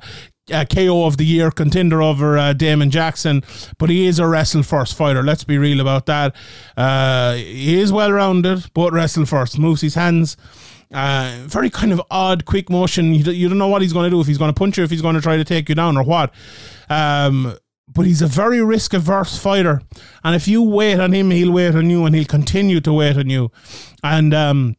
uh, 0.52 0.66
KO 0.66 1.06
of 1.06 1.18
the 1.18 1.26
year 1.26 1.52
contender 1.52 2.02
over 2.02 2.38
uh, 2.38 2.54
Damon 2.54 2.90
Jackson, 2.90 3.44
but 3.78 3.90
he 3.90 4.06
is 4.08 4.20
a 4.20 4.28
wrestle 4.28 4.64
first 4.64 4.96
fighter. 4.96 5.24
Let's 5.24 5.44
be 5.44 5.58
real 5.58 5.80
about 5.80 6.06
that. 6.08 6.36
Uh, 6.78 7.34
he 7.34 7.80
is 7.80 7.92
well 7.92 8.12
rounded, 8.12 8.66
but 8.74 8.94
wrestle 8.94 9.26
first. 9.26 9.60
Moves 9.60 9.82
his 9.82 9.96
hands. 9.96 10.38
Uh, 10.92 11.44
very 11.46 11.70
kind 11.70 11.92
of 11.92 12.02
odd, 12.10 12.46
quick 12.46 12.70
motion. 12.70 13.14
You, 13.14 13.32
you 13.32 13.48
don't 13.48 13.60
know 13.60 13.68
what 13.68 13.82
he's 13.82 13.94
going 13.94 14.06
to 14.06 14.10
do, 14.10 14.22
if 14.22 14.28
he's 14.28 14.40
going 14.40 14.50
to 14.54 14.58
punch 14.58 14.78
you, 14.78 14.84
if 14.84 14.90
he's 14.90 15.02
going 15.02 15.16
to 15.16 15.22
try 15.22 15.38
to 15.38 15.44
take 15.44 15.70
you 15.70 15.76
down, 15.76 15.98
or 15.98 16.04
what. 16.04 16.34
Um, 16.90 17.56
but 17.94 18.06
he's 18.06 18.22
a 18.22 18.28
very 18.28 18.64
risk 18.64 18.94
averse 18.94 19.38
fighter. 19.38 19.82
And 20.24 20.36
if 20.36 20.48
you 20.48 20.62
wait 20.62 21.00
on 21.00 21.14
him, 21.14 21.32
he'll 21.32 21.52
wait 21.52 21.76
on 21.76 21.90
you 21.90 22.06
and 22.06 22.16
he'll 22.16 22.26
continue 22.26 22.80
to 22.82 22.94
wait 22.94 23.18
on 23.18 23.30
you. 23.30 23.52
And 24.04 24.34
um, 24.34 24.76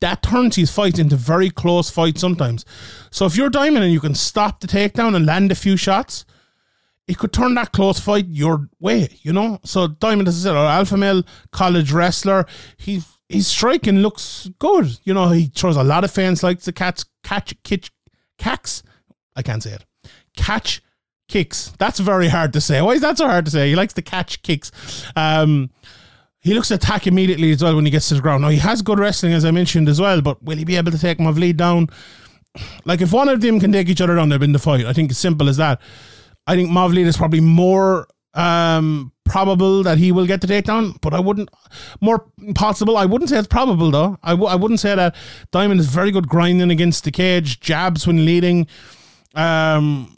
that 0.00 0.22
turns 0.22 0.56
his 0.56 0.70
fights 0.70 0.98
into 0.98 1.16
very 1.16 1.50
close 1.50 1.90
fights 1.90 2.20
sometimes. 2.20 2.64
So 3.10 3.26
if 3.26 3.36
you're 3.36 3.50
Diamond 3.50 3.84
and 3.84 3.92
you 3.92 4.00
can 4.00 4.14
stop 4.14 4.60
the 4.60 4.66
takedown 4.66 5.16
and 5.16 5.26
land 5.26 5.50
a 5.50 5.54
few 5.54 5.76
shots, 5.76 6.24
it 7.08 7.18
could 7.18 7.32
turn 7.32 7.54
that 7.54 7.72
close 7.72 7.98
fight 7.98 8.26
your 8.28 8.68
way, 8.78 9.08
you 9.22 9.32
know? 9.32 9.58
So 9.64 9.88
Diamond, 9.88 10.28
as 10.28 10.46
I 10.46 10.50
said, 10.50 10.56
alpha 10.56 10.96
male 10.96 11.24
college 11.50 11.90
wrestler, 11.90 12.46
he 12.76 13.02
his 13.28 13.46
striking 13.46 13.98
looks 13.98 14.50
good. 14.58 14.98
You 15.04 15.14
know, 15.14 15.28
he 15.28 15.46
throws 15.46 15.76
a 15.76 15.84
lot 15.84 16.04
of 16.04 16.10
fans 16.10 16.42
like 16.42 16.60
the 16.60 16.72
cats 16.72 17.04
catch 17.22 17.54
catch 17.62 17.90
cacks. 18.38 18.82
I 19.34 19.42
can't 19.42 19.62
say 19.62 19.72
it. 19.72 19.84
Catch 20.36 20.82
kicks. 21.30 21.72
That's 21.78 21.98
very 21.98 22.28
hard 22.28 22.52
to 22.52 22.60
say. 22.60 22.82
Why 22.82 22.92
is 22.92 23.00
that 23.00 23.16
so 23.16 23.26
hard 23.26 23.44
to 23.46 23.50
say? 23.50 23.70
He 23.70 23.76
likes 23.76 23.94
to 23.94 24.02
catch 24.02 24.42
kicks. 24.42 24.70
Um, 25.16 25.70
he 26.40 26.54
looks 26.54 26.68
to 26.68 26.74
attack 26.74 27.06
immediately 27.06 27.52
as 27.52 27.62
well 27.62 27.76
when 27.76 27.84
he 27.84 27.90
gets 27.90 28.08
to 28.08 28.14
the 28.14 28.20
ground. 28.20 28.42
Now 28.42 28.48
he 28.48 28.58
has 28.58 28.82
good 28.82 28.98
wrestling, 28.98 29.32
as 29.32 29.44
I 29.44 29.50
mentioned 29.50 29.88
as 29.88 30.00
well, 30.00 30.20
but 30.20 30.42
will 30.42 30.56
he 30.56 30.64
be 30.64 30.76
able 30.76 30.92
to 30.92 30.98
take 30.98 31.18
Movlid 31.18 31.56
down? 31.56 31.88
Like 32.84 33.00
if 33.00 33.12
one 33.12 33.28
of 33.28 33.40
them 33.40 33.60
can 33.60 33.72
take 33.72 33.88
each 33.88 34.00
other 34.00 34.16
down, 34.16 34.28
they've 34.28 34.40
been 34.40 34.52
the 34.52 34.58
fight. 34.58 34.84
I 34.86 34.92
think 34.92 35.10
it's 35.10 35.20
simple 35.20 35.48
as 35.48 35.56
that. 35.58 35.80
I 36.46 36.56
think 36.56 36.70
Movlid 36.70 37.06
is 37.06 37.16
probably 37.16 37.40
more 37.40 38.08
um, 38.34 39.12
probable 39.24 39.82
that 39.82 39.98
he 39.98 40.12
will 40.12 40.26
get 40.26 40.40
the 40.40 40.46
takedown, 40.46 41.00
but 41.00 41.14
I 41.14 41.20
wouldn't 41.20 41.50
more 42.00 42.26
possible. 42.54 42.96
I 42.96 43.04
wouldn't 43.04 43.30
say 43.30 43.38
it's 43.38 43.46
probable 43.46 43.90
though. 43.90 44.18
I 44.22 44.30
w- 44.30 44.48
I 44.48 44.56
wouldn't 44.56 44.80
say 44.80 44.94
that 44.94 45.14
Diamond 45.52 45.80
is 45.80 45.86
very 45.86 46.10
good 46.10 46.28
grinding 46.28 46.70
against 46.70 47.04
the 47.04 47.10
cage, 47.10 47.60
jabs 47.60 48.06
when 48.06 48.24
leading. 48.24 48.66
Um, 49.34 50.16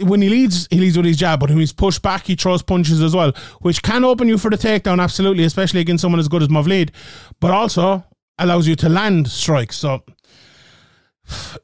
when 0.00 0.22
he 0.22 0.28
leads, 0.28 0.68
he 0.70 0.78
leads 0.78 0.96
with 0.96 1.06
his 1.06 1.16
jab, 1.16 1.40
but 1.40 1.50
when 1.50 1.58
he's 1.58 1.72
pushed 1.72 2.02
back, 2.02 2.26
he 2.26 2.34
throws 2.34 2.62
punches 2.62 3.02
as 3.02 3.14
well, 3.14 3.32
which 3.60 3.82
can 3.82 4.04
open 4.04 4.28
you 4.28 4.38
for 4.38 4.50
the 4.50 4.56
takedown, 4.56 5.02
absolutely, 5.02 5.44
especially 5.44 5.80
against 5.80 6.02
someone 6.02 6.20
as 6.20 6.28
good 6.28 6.42
as 6.42 6.48
Movlid, 6.48 6.90
but 7.40 7.50
also 7.50 8.04
allows 8.38 8.66
you 8.68 8.76
to 8.76 8.88
land 8.88 9.28
strikes. 9.28 9.76
So, 9.76 10.04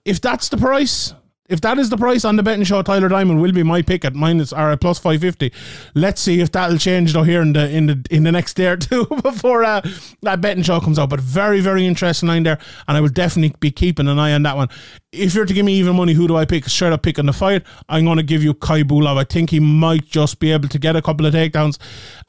if 0.05 0.21
that's 0.21 0.49
the 0.49 0.57
price, 0.57 1.15
if 1.53 1.61
that 1.61 1.79
is 1.79 1.91
the 1.91 1.97
price 1.97 2.25
on 2.25 2.37
the 2.37 2.43
betting 2.43 2.65
show, 2.65 2.83
Tyler 2.83 3.09
Diamond 3.09 3.41
will 3.41 3.53
be 3.53 3.63
my 3.63 3.83
pick 3.83 4.05
at 4.05 4.15
minus 4.15 4.53
or 4.53 4.71
at 4.71 4.81
plus 4.81 4.99
five 4.99 5.21
fifty. 5.21 5.53
Let's 5.95 6.21
see 6.21 6.41
if 6.41 6.51
that'll 6.51 6.79
change 6.79 7.13
though 7.13 7.23
here 7.23 7.43
in 7.43 7.53
the 7.53 7.69
in 7.69 7.87
the 7.87 8.05
in 8.11 8.25
the 8.25 8.33
next 8.33 8.55
day 8.55 8.67
or 8.67 8.77
two 8.77 9.07
before 9.23 9.63
uh, 9.63 9.83
that 10.23 10.41
betting 10.41 10.63
show 10.63 10.81
comes 10.81 10.99
out. 10.99 11.11
But 11.11 11.21
very 11.21 11.61
very 11.61 11.87
interesting 11.87 12.29
line 12.29 12.43
there, 12.45 12.59
and 12.89 12.97
I 12.97 13.01
will 13.01 13.09
definitely 13.09 13.55
be 13.61 13.71
keeping 13.71 14.09
an 14.09 14.19
eye 14.19 14.33
on 14.33 14.43
that 14.45 14.57
one. 14.57 14.69
If 15.13 15.35
you're 15.35 15.45
to 15.45 15.55
give 15.55 15.67
me 15.67 15.75
even 15.75 15.97
money, 15.97 16.15
who 16.15 16.27
do 16.27 16.37
I 16.37 16.47
pick? 16.47 16.65
Straight 16.65 16.93
up 16.93 17.03
pick 17.03 17.19
on 17.19 17.27
the 17.27 17.33
fight. 17.33 17.63
I'm 17.89 18.07
going 18.07 18.17
to 18.17 18.23
give 18.23 18.43
you 18.43 18.55
Khaybulaev. 18.55 19.19
I 19.19 19.25
think 19.25 19.51
he 19.51 19.61
might 19.61 20.07
just 20.07 20.41
be 20.41 20.53
able 20.53 20.69
to 20.69 20.79
get 20.79 20.97
a 20.97 21.03
couple 21.03 21.27
of 21.27 21.35
takedowns 21.35 21.79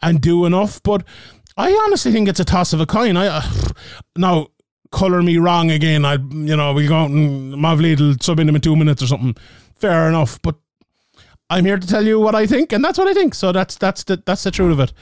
and 0.02 0.22
do 0.22 0.46
enough, 0.46 0.82
but. 0.84 1.04
I 1.56 1.72
honestly 1.86 2.12
think 2.12 2.28
it's 2.28 2.40
a 2.40 2.46
toss 2.46 2.74
of 2.74 2.82
a 2.82 2.88
coin. 2.88 3.16
I 3.16 3.28
uh, 3.28 3.42
now 4.18 4.48
colour 4.94 5.22
me 5.22 5.38
wrong 5.38 5.72
again. 5.72 6.06
I, 6.06 6.14
you 6.14 6.56
know, 6.56 6.74
we'll 6.74 6.88
go 6.88 6.96
out 6.96 7.10
and 7.10 7.54
Movlid 7.54 8.00
will 8.00 8.16
sub 8.22 8.40
in 8.40 8.48
him 8.48 8.56
in 8.56 8.62
two 8.62 8.76
minutes 8.76 9.04
or 9.04 9.08
something. 9.08 9.36
Fair 9.76 10.08
enough, 10.08 10.42
but 10.42 10.56
I'm 11.50 11.66
here 11.66 11.78
to 11.78 11.88
tell 11.88 12.06
you 12.06 12.20
what 12.20 12.36
I 12.36 12.46
think, 12.48 12.72
and 12.72 12.86
that's 12.86 12.98
what 12.98 13.08
I 13.08 13.14
think. 13.14 13.36
So 13.36 13.52
that's 13.52 13.76
that's 13.76 14.06
the 14.06 14.24
that's 14.26 14.44
the 14.44 14.52
truth 14.52 14.72
of 14.72 14.80
it. 14.80 14.94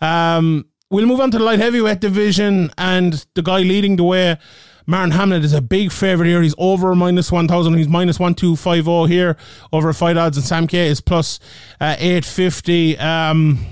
Um, 0.00 0.66
we'll 0.90 1.06
move 1.06 1.20
on 1.20 1.30
to 1.32 1.38
the 1.38 1.44
light 1.44 1.58
heavyweight 1.58 2.00
division, 2.00 2.70
and 2.78 3.26
the 3.34 3.42
guy 3.42 3.60
leading 3.60 3.96
the 3.96 4.04
way. 4.04 4.38
Marthin 4.86 5.12
Hamlet 5.12 5.44
is 5.44 5.52
a 5.52 5.60
big 5.60 5.92
favourite 5.92 6.30
here. 6.30 6.40
He's 6.40 6.54
over 6.56 6.94
minus 6.94 7.30
1,000. 7.30 7.76
He's 7.76 7.88
minus 7.88 8.18
1,250 8.18 9.06
here 9.06 9.36
over 9.70 9.92
fight 9.92 10.16
odds. 10.16 10.38
And 10.38 10.46
Sam 10.46 10.66
Kei 10.66 10.86
is 10.86 11.02
plus, 11.02 11.40
uh, 11.78 11.94
850. 11.98 12.96
Um, 12.96 13.66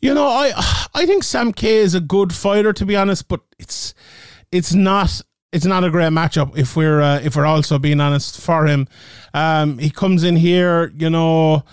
you 0.00 0.14
know, 0.14 0.28
I 0.28 0.52
I 0.94 1.04
think 1.06 1.24
Sam 1.24 1.52
Kei 1.52 1.78
is 1.78 1.94
a 1.94 2.00
good 2.00 2.32
fighter, 2.32 2.72
to 2.72 2.84
be 2.86 2.94
honest, 2.94 3.26
but 3.26 3.40
it's 3.58 3.92
it's 4.52 4.74
not 4.74 5.22
it's 5.52 5.66
not 5.66 5.84
a 5.84 5.90
great 5.90 6.12
matchup 6.12 6.56
if 6.56 6.76
we're 6.76 7.00
uh, 7.00 7.20
if 7.20 7.36
we're 7.36 7.46
also 7.46 7.78
being 7.78 8.00
honest 8.00 8.40
for 8.40 8.66
him. 8.66 8.86
Um, 9.34 9.78
he 9.78 9.90
comes 9.90 10.24
in 10.24 10.36
here, 10.36 10.92
you 10.96 11.10
know, 11.10 11.64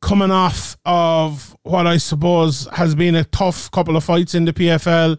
coming 0.00 0.30
off 0.30 0.76
of 0.84 1.56
what 1.62 1.86
I 1.86 1.98
suppose 1.98 2.68
has 2.72 2.94
been 2.94 3.14
a 3.14 3.24
tough 3.24 3.70
couple 3.70 3.96
of 3.96 4.04
fights 4.04 4.34
in 4.34 4.44
the 4.44 4.52
PFL. 4.52 5.18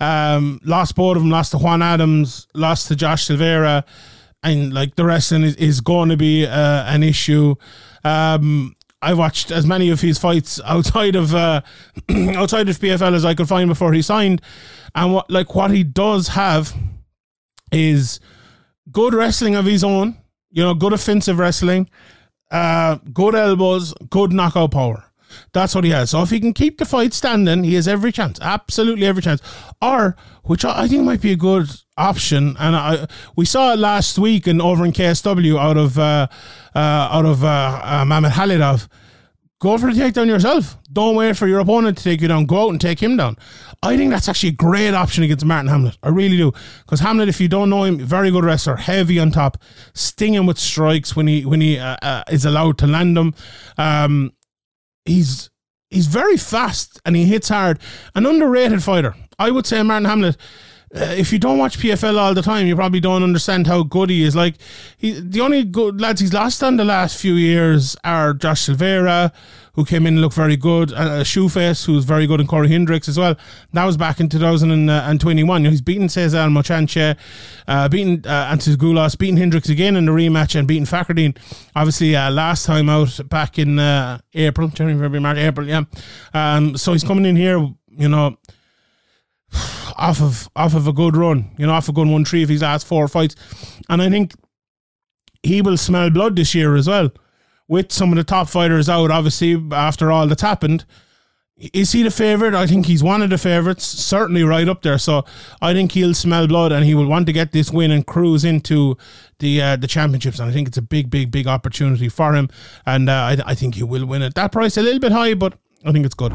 Um, 0.00 0.60
lost 0.64 0.94
both 0.96 1.16
of 1.16 1.22
them, 1.22 1.30
lost 1.30 1.50
to 1.50 1.58
Juan 1.58 1.82
Adams, 1.82 2.46
lost 2.54 2.88
to 2.88 2.96
Josh 2.96 3.24
Silveira, 3.24 3.84
and 4.42 4.72
like 4.72 4.96
the 4.96 5.04
wrestling 5.04 5.42
is, 5.42 5.56
is 5.56 5.80
going 5.80 6.08
to 6.08 6.16
be 6.16 6.46
uh, 6.46 6.84
an 6.86 7.02
issue. 7.02 7.54
Um, 8.04 8.76
I 9.02 9.14
watched 9.14 9.50
as 9.50 9.66
many 9.66 9.88
of 9.88 10.00
his 10.00 10.18
fights 10.18 10.60
outside 10.64 11.16
of 11.16 11.34
uh, 11.34 11.62
outside 12.10 12.68
of 12.68 12.78
PFL 12.78 13.14
as 13.14 13.24
I 13.24 13.34
could 13.34 13.48
find 13.48 13.68
before 13.68 13.92
he 13.92 14.02
signed, 14.02 14.42
and 14.94 15.14
what 15.14 15.30
like 15.30 15.54
what 15.54 15.70
he 15.70 15.82
does 15.82 16.28
have 16.28 16.74
is 17.72 18.20
good 18.90 19.14
wrestling 19.14 19.54
of 19.54 19.64
his 19.64 19.84
own. 19.84 20.18
You 20.50 20.64
know, 20.64 20.74
good 20.74 20.92
offensive 20.92 21.38
wrestling, 21.38 21.88
uh, 22.50 22.96
good 23.12 23.34
elbows, 23.36 23.94
good 24.10 24.32
knockout 24.32 24.72
power. 24.72 25.09
That's 25.52 25.74
what 25.74 25.84
he 25.84 25.90
has. 25.90 26.10
So 26.10 26.22
if 26.22 26.30
he 26.30 26.40
can 26.40 26.52
keep 26.52 26.78
the 26.78 26.84
fight 26.84 27.12
standing, 27.12 27.64
he 27.64 27.74
has 27.74 27.88
every 27.88 28.12
chance, 28.12 28.38
absolutely 28.40 29.06
every 29.06 29.22
chance. 29.22 29.40
Or, 29.82 30.16
which 30.44 30.64
I 30.64 30.88
think 30.88 31.04
might 31.04 31.20
be 31.20 31.32
a 31.32 31.36
good 31.36 31.68
option, 31.96 32.56
and 32.58 32.74
I 32.74 33.06
we 33.36 33.44
saw 33.44 33.72
it 33.72 33.78
last 33.78 34.18
week 34.18 34.46
and 34.46 34.60
over 34.60 34.84
in 34.84 34.92
KSW 34.92 35.58
out 35.58 35.76
of 35.76 35.98
uh, 35.98 36.26
uh, 36.74 36.78
out 36.78 37.26
of 37.26 37.44
uh, 37.44 37.80
uh, 37.82 38.04
Mamed 38.04 38.32
Khalidov. 38.32 38.88
Go 39.60 39.76
for 39.76 39.92
the 39.92 40.00
takedown 40.00 40.26
yourself. 40.26 40.78
Don't 40.90 41.16
wait 41.16 41.36
for 41.36 41.46
your 41.46 41.60
opponent 41.60 41.98
to 41.98 42.04
take 42.04 42.22
you 42.22 42.28
down. 42.28 42.46
Go 42.46 42.64
out 42.64 42.70
and 42.70 42.80
take 42.80 42.98
him 42.98 43.18
down. 43.18 43.36
I 43.82 43.94
think 43.94 44.10
that's 44.10 44.26
actually 44.26 44.50
a 44.50 44.52
great 44.52 44.94
option 44.94 45.22
against 45.22 45.44
Marthin 45.44 45.68
Hamlet. 45.68 45.98
I 46.02 46.08
really 46.08 46.38
do. 46.38 46.52
Because 46.80 47.00
Hamlet, 47.00 47.28
if 47.28 47.42
you 47.42 47.48
don't 47.48 47.68
know 47.68 47.84
him, 47.84 47.98
very 47.98 48.30
good 48.30 48.42
wrestler, 48.42 48.76
heavy 48.76 49.18
on 49.18 49.30
top, 49.30 49.58
stinging 49.92 50.46
with 50.46 50.58
strikes 50.58 51.14
when 51.14 51.26
he 51.26 51.44
when 51.44 51.60
he 51.60 51.78
uh, 51.78 51.96
uh, 52.00 52.24
is 52.30 52.46
allowed 52.46 52.78
to 52.78 52.86
land 52.86 53.18
them. 53.18 53.34
Um, 53.76 54.32
he's 55.10 55.50
he's 55.90 56.06
very 56.06 56.36
fast 56.36 57.00
and 57.04 57.16
he 57.16 57.24
hits 57.24 57.48
hard. 57.48 57.78
An 58.14 58.26
underrated 58.26 58.82
fighter. 58.82 59.14
I 59.38 59.50
would 59.50 59.66
say 59.66 59.78
Marthin 59.78 60.06
Hamlet. 60.06 60.36
Uh, 60.92 61.14
if 61.16 61.32
you 61.32 61.38
don't 61.38 61.56
watch 61.56 61.78
PFL 61.78 62.18
all 62.18 62.34
the 62.34 62.42
time, 62.42 62.66
you 62.66 62.74
probably 62.74 62.98
don't 62.98 63.22
understand 63.22 63.68
how 63.68 63.84
good 63.84 64.10
he 64.10 64.24
is. 64.24 64.34
Like 64.34 64.56
he, 64.96 65.12
the 65.20 65.40
only 65.40 65.62
good 65.62 66.00
lads 66.00 66.20
he's 66.20 66.32
lost 66.32 66.64
on 66.64 66.78
the 66.78 66.84
last 66.84 67.20
few 67.20 67.34
years 67.34 67.96
are 68.02 68.34
Josh 68.34 68.62
Silveira, 68.62 69.32
who 69.74 69.84
came 69.84 70.04
in 70.04 70.14
and 70.14 70.20
looked 70.20 70.34
very 70.34 70.56
good, 70.56 70.92
uh, 70.92 71.22
Shoeface, 71.22 71.86
who's 71.86 72.04
very 72.04 72.26
good, 72.26 72.40
and 72.40 72.48
Corey 72.48 72.66
Hendricks 72.68 73.08
as 73.08 73.16
well. 73.16 73.36
That 73.72 73.84
was 73.84 73.96
back 73.96 74.18
in 74.18 74.28
2021. 74.28 75.60
You 75.62 75.64
know, 75.64 75.70
he's 75.70 75.80
beaten 75.80 76.08
Cesar 76.08 76.48
Mochanche, 76.48 77.16
uh, 77.68 77.88
beaten 77.88 78.24
uh, 78.26 78.52
Antigoulas, 78.52 79.16
beaten 79.16 79.36
Hendricks 79.36 79.68
again 79.68 79.94
in 79.94 80.06
the 80.06 80.12
rematch, 80.12 80.58
and 80.58 80.66
beaten 80.66 80.86
Fakhreddin, 80.86 81.36
obviously, 81.76 82.16
uh, 82.16 82.32
last 82.32 82.66
time 82.66 82.88
out 82.88 83.20
back 83.28 83.60
in 83.60 83.78
uh, 83.78 84.18
April, 84.34 84.66
January, 84.66 85.00
February, 85.00 85.20
March, 85.20 85.38
April, 85.38 85.68
yeah. 85.68 85.84
Um, 86.34 86.76
so 86.76 86.92
he's 86.92 87.04
coming 87.04 87.26
in 87.26 87.36
here, 87.36 87.58
you 87.90 88.08
know, 88.08 88.36
off 89.96 90.20
of 90.20 90.48
off 90.56 90.74
of 90.74 90.86
a 90.86 90.92
good 90.92 91.16
run, 91.16 91.50
you 91.58 91.66
know, 91.66 91.72
off 91.72 91.88
a 91.88 91.92
good 91.92 92.08
one 92.08 92.24
three 92.24 92.42
of 92.42 92.48
his 92.48 92.62
last 92.62 92.86
four 92.86 93.08
fights. 93.08 93.36
And 93.88 94.00
I 94.00 94.08
think 94.08 94.34
he 95.42 95.62
will 95.62 95.76
smell 95.76 96.10
blood 96.10 96.36
this 96.36 96.54
year 96.54 96.76
as 96.76 96.88
well 96.88 97.10
with 97.68 97.92
some 97.92 98.10
of 98.10 98.16
the 98.16 98.24
top 98.24 98.48
fighters 98.48 98.88
out, 98.88 99.10
obviously, 99.10 99.62
after 99.72 100.10
all 100.10 100.26
that's 100.26 100.42
happened. 100.42 100.84
Is 101.74 101.92
he 101.92 102.02
the 102.02 102.10
favourite? 102.10 102.54
I 102.54 102.66
think 102.66 102.86
he's 102.86 103.02
one 103.02 103.20
of 103.20 103.28
the 103.28 103.36
favourites, 103.36 103.84
certainly 103.84 104.42
right 104.42 104.66
up 104.66 104.80
there. 104.80 104.96
So 104.96 105.26
I 105.60 105.74
think 105.74 105.92
he'll 105.92 106.14
smell 106.14 106.46
blood 106.46 106.72
and 106.72 106.86
he 106.86 106.94
will 106.94 107.06
want 107.06 107.26
to 107.26 107.34
get 107.34 107.52
this 107.52 107.70
win 107.70 107.90
and 107.90 108.06
cruise 108.06 108.44
into 108.44 108.96
the 109.40 109.60
uh, 109.60 109.76
the 109.76 109.86
championships. 109.86 110.38
And 110.38 110.48
I 110.48 110.54
think 110.54 110.68
it's 110.68 110.78
a 110.78 110.82
big, 110.82 111.10
big, 111.10 111.30
big 111.30 111.46
opportunity 111.46 112.08
for 112.08 112.34
him. 112.34 112.48
And 112.86 113.10
uh, 113.10 113.12
I, 113.12 113.36
I 113.44 113.54
think 113.54 113.74
he 113.74 113.82
will 113.82 114.06
win 114.06 114.22
it. 114.22 114.34
That 114.34 114.52
price 114.52 114.78
a 114.78 114.82
little 114.82 115.00
bit 115.00 115.12
high, 115.12 115.34
but 115.34 115.52
I 115.84 115.92
think 115.92 116.06
it's 116.06 116.14
good. 116.14 116.32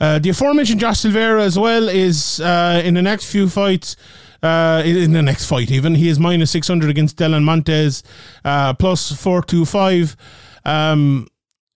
Uh, 0.00 0.18
the 0.18 0.30
aforementioned 0.30 0.80
Josh 0.80 1.00
Silveira 1.00 1.42
as 1.42 1.58
well 1.58 1.88
is 1.88 2.40
uh, 2.40 2.80
in 2.84 2.94
the 2.94 3.02
next 3.02 3.30
few 3.30 3.48
fights. 3.48 3.96
Uh, 4.42 4.82
in 4.86 5.12
the 5.12 5.20
next 5.20 5.44
fight, 5.44 5.70
even 5.70 5.94
he 5.94 6.08
is 6.08 6.18
minus 6.18 6.50
six 6.50 6.66
hundred 6.66 6.88
against 6.88 7.18
Dylan 7.18 7.42
Montes, 7.42 8.02
uh, 8.42 8.72
plus 8.72 9.12
four 9.12 9.42
two 9.42 9.66
five. 9.66 10.16
Um, 10.64 11.28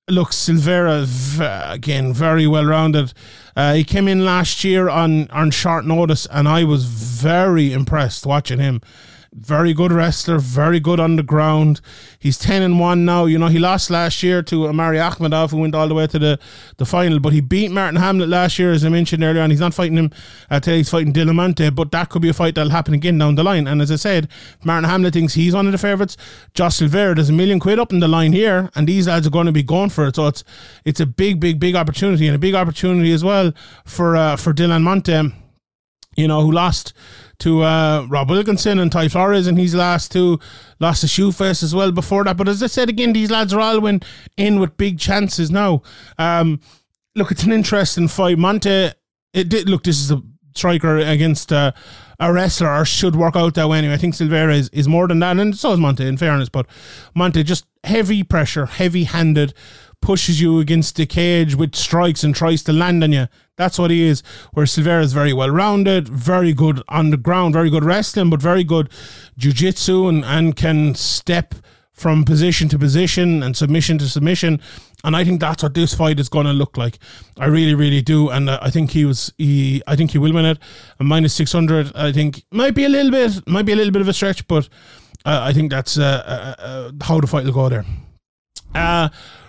look, 0.09 0.33
Silveira 0.33 1.07
again 1.71 2.15
very 2.15 2.47
well 2.47 2.65
rounded. 2.65 3.13
Uh, 3.55 3.75
he 3.75 3.85
came 3.85 4.09
in 4.09 4.25
last 4.25 4.65
year 4.65 4.89
on 4.89 5.29
on 5.31 5.51
short 5.51 5.85
notice, 5.85 6.27
and 6.31 6.49
I 6.49 6.65
was 6.65 6.87
very 6.87 7.71
impressed 7.71 8.25
watching 8.25 8.61
him. 8.61 8.81
Very 9.37 9.75
good 9.75 9.91
wrestler, 9.91 10.39
very 10.39 10.79
good 10.79 11.01
on 11.01 11.17
the 11.17 11.23
ground. 11.25 11.81
He's 12.21 12.39
10 12.39 12.63
and 12.63 12.79
1 12.79 13.05
now. 13.05 13.25
You 13.25 13.37
know, 13.37 13.49
he 13.49 13.59
lost 13.59 13.91
last 13.91 14.23
year 14.23 14.43
to 14.45 14.69
Omari 14.69 14.99
Akhmedov, 14.99 15.51
who 15.51 15.57
went 15.57 15.75
all 15.75 15.89
the 15.89 15.95
way 15.95 16.07
to 16.07 16.21
the, 16.21 16.39
the 16.77 16.85
final, 16.85 17.19
but 17.19 17.33
he 17.33 17.41
beat 17.41 17.73
Marthin 17.73 17.99
Hamlet 17.99 18.29
last 18.29 18.61
year, 18.61 18.71
as 18.71 18.85
I 18.85 18.91
mentioned 18.91 19.25
earlier, 19.25 19.43
and 19.43 19.51
he's 19.51 19.59
not 19.59 19.75
fighting 19.75 19.99
him 19.99 20.13
uh, 20.51 20.61
today. 20.61 20.77
He's 20.77 20.89
fighting 20.89 21.13
Delan 21.13 21.35
Monte, 21.35 21.71
but 21.71 21.91
that 21.91 22.11
could 22.11 22.23
be 22.23 22.29
a 22.29 22.33
fight 22.33 22.55
that'll 22.55 22.71
happen 22.71 22.95
again 22.95 23.19
down 23.19 23.35
the 23.35 23.43
line. 23.43 23.67
And 23.67 23.83
as 23.83 23.91
I 23.91 23.97
said, 23.97 24.29
Marthin 24.65 24.87
Hamlet 24.87 25.15
thinks 25.15 25.35
he's 25.35 25.53
one 25.53 25.67
of 25.67 25.73
the 25.73 25.79
favourites. 25.79 26.17
Josh 26.55 26.77
Silveira, 26.77 27.17
there's 27.17 27.31
a 27.31 27.33
million 27.33 27.59
quid 27.59 27.81
up 27.81 27.93
in 27.93 27.99
the 27.99 28.07
line 28.07 28.33
here, 28.33 28.71
and 28.77 28.87
these 28.87 29.09
lads 29.09 29.27
are 29.27 29.31
going 29.31 29.47
to 29.47 29.53
be 29.53 29.65
going 29.65 29.91
for 29.91 30.07
it. 30.07 30.15
So 30.15 30.29
it's 30.29 30.45
it's 30.85 31.01
a 31.01 31.07
big, 31.07 31.41
big, 31.41 31.59
big 31.59 31.75
opportunity, 31.75 32.29
and 32.29 32.37
a 32.37 32.39
big 32.39 32.55
opportunity 32.55 33.11
as 33.11 33.25
well 33.25 33.53
for 33.85 34.15
uh, 34.15 34.37
for 34.37 34.53
Delan 34.53 34.83
Monte, 34.83 35.33
you 36.15 36.29
know, 36.29 36.41
who 36.43 36.53
lost 36.53 36.93
to 37.45 37.63
uh, 37.63 38.07
Rob 38.09 38.31
Wilkinson 38.31 38.79
and 38.79 38.91
Ty 38.91 39.09
Flores 39.09 39.47
and 39.47 39.59
his 39.59 39.75
last 39.75 40.11
two 40.11 40.41
lost 40.81 41.03
to 41.03 41.07
Shoeface 41.07 41.63
as 41.63 41.75
well 41.75 41.93
before 41.93 42.25
that. 42.25 42.39
But 42.39 42.49
as 42.49 42.63
I 42.63 42.69
said 42.69 42.89
again, 42.89 43.13
these 43.13 43.31
lads 43.31 43.53
are 43.53 43.61
all 43.61 43.81
win 43.81 44.01
in 44.39 44.61
with 44.61 44.79
big 44.79 44.99
chances 44.99 45.51
now. 45.51 45.83
Um, 46.19 46.61
look, 47.15 47.31
it's 47.31 47.43
an 47.43 47.53
interesting 47.53 48.09
fight. 48.09 48.39
Monte, 48.39 48.93
it 49.35 49.49
did 49.51 49.69
look. 49.69 49.85
This 49.85 50.01
is 50.01 50.11
a 50.11 50.23
striker 50.55 50.97
against 50.97 51.53
a 51.53 51.75
wrestler, 52.19 52.71
or 52.71 52.87
should 52.87 53.15
work 53.15 53.37
out 53.37 53.53
that 53.55 53.69
way 53.69 53.77
anyway. 53.77 53.93
I 53.93 53.99
think 53.99 54.15
Silveira 54.15 54.55
is, 54.55 54.71
is 54.71 54.89
more 54.89 55.07
than 55.07 55.19
that, 55.19 55.37
and 55.37 55.55
so 55.55 55.73
is 55.73 55.79
Monte. 55.79 56.07
In 56.07 56.17
fairness, 56.17 56.49
but 56.49 56.67
Monte 57.15 57.43
just 57.43 57.67
heavy 57.85 58.23
pressure, 58.23 58.65
heavy 58.65 59.05
handed 59.05 59.53
pushes 60.05 60.39
you 60.39 60.61
against 60.61 60.97
the 60.97 61.07
cage 61.07 61.55
with 61.55 61.75
strikes 61.75 62.23
and 62.23 62.35
tries 62.35 62.63
to 62.63 62.75
land 62.75 63.03
on 63.03 63.11
you. 63.11 63.27
That's 63.57 63.79
what 63.79 63.91
he 63.91 64.03
is. 64.03 64.23
Where 64.53 64.67
Silveira 64.67 65.03
is 65.03 65.15
very 65.15 65.33
well 65.33 65.49
rounded, 65.49 66.09
very 66.09 66.53
good 66.53 66.83
on 66.89 67.09
the 67.09 67.17
ground, 67.17 67.55
very 67.55 67.71
good 67.71 67.85
wrestling, 67.85 68.29
but 68.29 68.43
very 68.43 68.65
good 68.65 68.91
jiu-jitsu 69.39 70.07
and, 70.09 70.23
and 70.23 70.55
can 70.57 70.95
step 70.95 71.55
from 71.95 72.23
position 72.23 72.69
to 72.69 72.79
position 72.79 73.43
and 73.43 73.57
submission 73.57 73.97
to 73.97 74.07
submission. 74.07 74.61
And 75.05 75.17
I 75.17 75.25
think 75.25 75.41
that's 75.41 75.63
what 75.63 75.73
this 75.73 75.95
fight 75.95 76.21
is 76.21 76.29
going 76.29 76.47
to 76.47 76.53
look 76.53 76.77
like. 76.77 76.99
I 77.39 77.47
really, 77.47 77.75
really 77.75 78.03
do. 78.03 78.29
And 78.29 78.51
uh, 78.51 78.59
I 78.61 78.69
think 78.69 78.91
he 78.91 79.07
was, 79.07 79.33
he, 79.39 79.83
I 79.87 79.97
think 79.97 80.11
he 80.11 80.19
will 80.19 80.35
win 80.35 80.45
it. 80.45 80.59
Minus 81.01 81.33
600, 81.33 81.93
I 81.95 82.13
think 82.13 82.45
might 82.51 82.75
be 82.75 82.85
a 82.85 82.91
little 82.91 83.11
bit, 83.11 83.49
might 83.49 83.65
be 83.65 83.73
a 83.73 83.77
little 83.77 83.93
bit 83.93 84.03
of 84.03 84.09
a 84.09 84.13
stretch, 84.13 84.47
but 84.49 84.69
uh, 85.25 85.41
I 85.43 85.55
think 85.55 85.71
that's 85.71 85.97
uh, 85.97 86.03
uh, 86.59 86.63
uh 86.63 86.93
how 87.03 87.21
the 87.21 87.27
fight 87.27 87.45
will 87.47 87.53
go 87.53 87.71
there. 87.71 87.87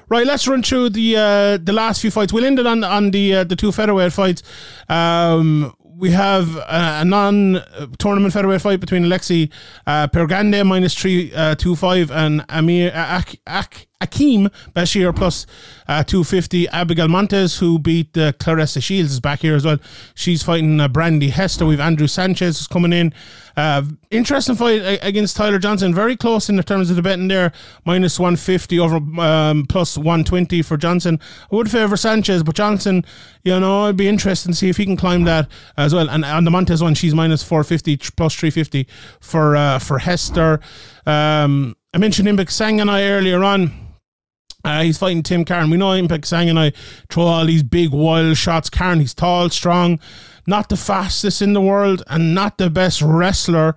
Uh, 0.05 0.15
Right, 0.15 0.25
let's 0.27 0.47
run 0.47 0.61
through 0.61 0.89
the 0.91 1.15
uh, 1.17 1.57
the 1.57 1.73
last 1.73 2.01
few 2.01 2.11
fights. 2.11 2.31
We'll 2.31 2.45
end 2.45 2.59
it 2.59 2.67
on 2.67 2.83
on 2.83 3.11
the 3.11 3.35
uh, 3.35 3.43
the 3.43 3.55
two 3.55 3.71
featherweight 3.71 4.13
fights. 4.13 4.43
Um, 4.87 5.73
we 5.97 6.11
have 6.11 6.55
a, 6.57 6.99
a 7.01 7.05
non-tournament 7.05 8.33
featherweight 8.33 8.61
fight 8.61 8.79
between 8.79 9.03
Alexi 9.03 9.49
uh, 9.87 10.07
Pergande 10.07 10.65
minus 10.65 10.93
three 10.93 11.33
uh, 11.33 11.55
two 11.55 11.75
five 11.75 12.11
and 12.11 12.45
Amir 12.49 12.91
Ak, 12.93 13.35
Ak, 13.47 13.87
Akeem 14.01 14.51
Bashir 14.73 15.15
plus, 15.15 15.45
uh, 15.87 16.03
250. 16.03 16.67
Abigail 16.69 17.07
Montes, 17.07 17.59
who 17.59 17.79
beat 17.79 18.17
uh, 18.17 18.33
Claressa 18.33 18.83
Shields, 18.83 19.13
is 19.13 19.19
back 19.19 19.39
here 19.39 19.55
as 19.55 19.65
well. 19.65 19.77
She's 20.13 20.43
fighting 20.43 20.79
uh, 20.79 20.87
Brandy 20.87 21.29
Hester. 21.29 21.65
We've 21.65 21.79
Andrew 21.79 22.07
Sanchez 22.07 22.59
is 22.59 22.67
coming 22.67 22.91
in. 22.91 23.13
Uh, 23.55 23.83
interesting 24.11 24.55
fight 24.55 24.99
against 25.01 25.37
Tyler 25.37 25.59
Johnson. 25.59 25.93
Very 25.93 26.17
close 26.17 26.49
in 26.49 26.57
the 26.57 26.63
terms 26.63 26.89
of 26.89 26.97
the 26.97 27.01
betting 27.01 27.29
there. 27.29 27.53
Minus 27.85 28.19
150 28.19 28.79
over 28.79 28.97
um, 29.21 29.65
plus 29.67 29.97
120 29.97 30.61
for 30.61 30.75
Johnson. 30.75 31.19
I 31.49 31.55
would 31.55 31.71
favour 31.71 31.95
Sanchez, 31.95 32.43
but 32.43 32.55
Johnson, 32.55 33.05
you 33.43 33.57
know, 33.57 33.85
it'd 33.85 33.95
be 33.95 34.09
interesting 34.09 34.51
to 34.51 34.57
see 34.57 34.67
if 34.67 34.75
he 34.75 34.85
can 34.85 34.97
climb 34.97 35.23
that 35.23 35.47
as 35.77 35.93
well. 35.93 36.09
And 36.09 36.25
on 36.25 36.43
the 36.43 36.51
Montes 36.51 36.81
one, 36.81 36.95
she's 36.95 37.15
minus 37.15 37.43
450 37.43 37.97
plus 38.17 38.35
350 38.35 38.87
for 39.21 39.55
uh, 39.55 39.79
for 39.79 39.99
Hester. 39.99 40.59
Um, 41.05 41.77
I 41.93 41.97
mentioned 41.97 42.27
Impa 42.27 42.45
Kasanganay 42.45 43.09
earlier 43.09 43.41
on. 43.41 43.84
Uh, 44.65 44.81
he's 44.81 44.97
fighting 44.97 45.21
Tim 45.21 45.45
Caron. 45.45 45.69
We 45.69 45.77
know 45.77 45.89
Impa 45.89 46.19
Kasanganay 46.19 46.75
throw 47.09 47.23
all 47.23 47.45
these 47.45 47.61
big 47.61 47.91
wild 47.91 48.35
shots. 48.35 48.67
Caron, 48.67 48.99
he's 48.99 49.13
tall, 49.13 49.49
strong, 49.49 49.99
not 50.47 50.69
the 50.69 50.75
fastest 50.75 51.39
in 51.39 51.53
the 51.53 51.61
world, 51.61 52.01
and 52.07 52.33
not 52.33 52.57
the 52.57 52.71
best 52.71 52.99
wrestler. 52.99 53.75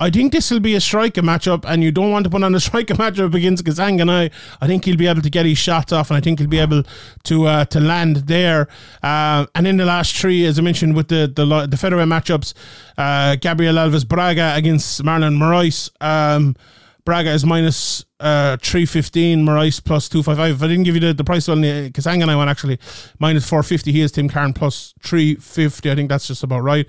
I 0.00 0.08
think 0.08 0.32
this 0.32 0.50
will 0.50 0.60
be 0.60 0.74
a 0.74 0.80
striker 0.80 1.20
matchup, 1.20 1.66
and 1.68 1.82
you 1.82 1.92
don't 1.92 2.10
want 2.10 2.24
to 2.24 2.30
put 2.30 2.42
on 2.42 2.54
a 2.54 2.60
striker 2.68 2.94
matchup 2.94 3.34
against 3.34 3.64
Kasanganay. 3.64 4.32
I 4.62 4.66
think 4.66 4.86
he'll 4.86 4.96
be 4.96 5.06
able 5.06 5.20
to 5.20 5.28
get 5.28 5.44
his 5.44 5.58
shots 5.58 5.92
off, 5.92 6.10
and 6.10 6.16
I 6.16 6.22
think 6.22 6.38
he'll 6.38 6.48
be 6.48 6.58
able 6.58 6.84
to 7.24 7.46
uh, 7.46 7.66
to 7.66 7.78
land 7.78 8.16
there. 8.16 8.66
Uh, 9.02 9.44
and 9.54 9.66
in 9.66 9.76
the 9.76 9.84
last 9.84 10.16
three, 10.16 10.46
as 10.46 10.58
I 10.58 10.62
mentioned, 10.62 10.96
with 10.96 11.08
the 11.08 11.30
the, 11.32 11.66
the 11.66 11.76
featherweight 11.76 12.08
matchups, 12.08 12.54
uh, 12.96 13.36
Gabriel 13.36 13.74
Alves 13.74 14.08
Braga 14.08 14.54
against 14.56 15.02
Marlon 15.04 15.36
Moraes. 15.36 15.90
Um, 16.00 16.56
Braga 17.04 17.30
is 17.32 17.44
minus 17.44 18.06
uh, 18.20 18.56
315, 18.58 19.44
Moraes 19.44 19.82
plus 19.82 20.08
255. 20.08 20.56
If 20.56 20.62
I 20.62 20.68
didn't 20.68 20.84
give 20.84 20.94
you 20.94 21.00
the, 21.00 21.14
the 21.14 21.24
price 21.24 21.48
on 21.48 21.62
the 21.62 21.90
Kasanganay 21.90 22.36
went 22.36 22.50
actually 22.50 22.78
minus 23.18 23.48
450. 23.48 23.92
He 23.92 24.00
is 24.02 24.12
Tim 24.12 24.28
Caron 24.28 24.52
plus 24.52 24.94
350. 25.02 25.90
I 25.90 25.94
think 25.94 26.10
that's 26.10 26.26
just 26.28 26.42
about 26.42 26.60
right. 26.60 26.86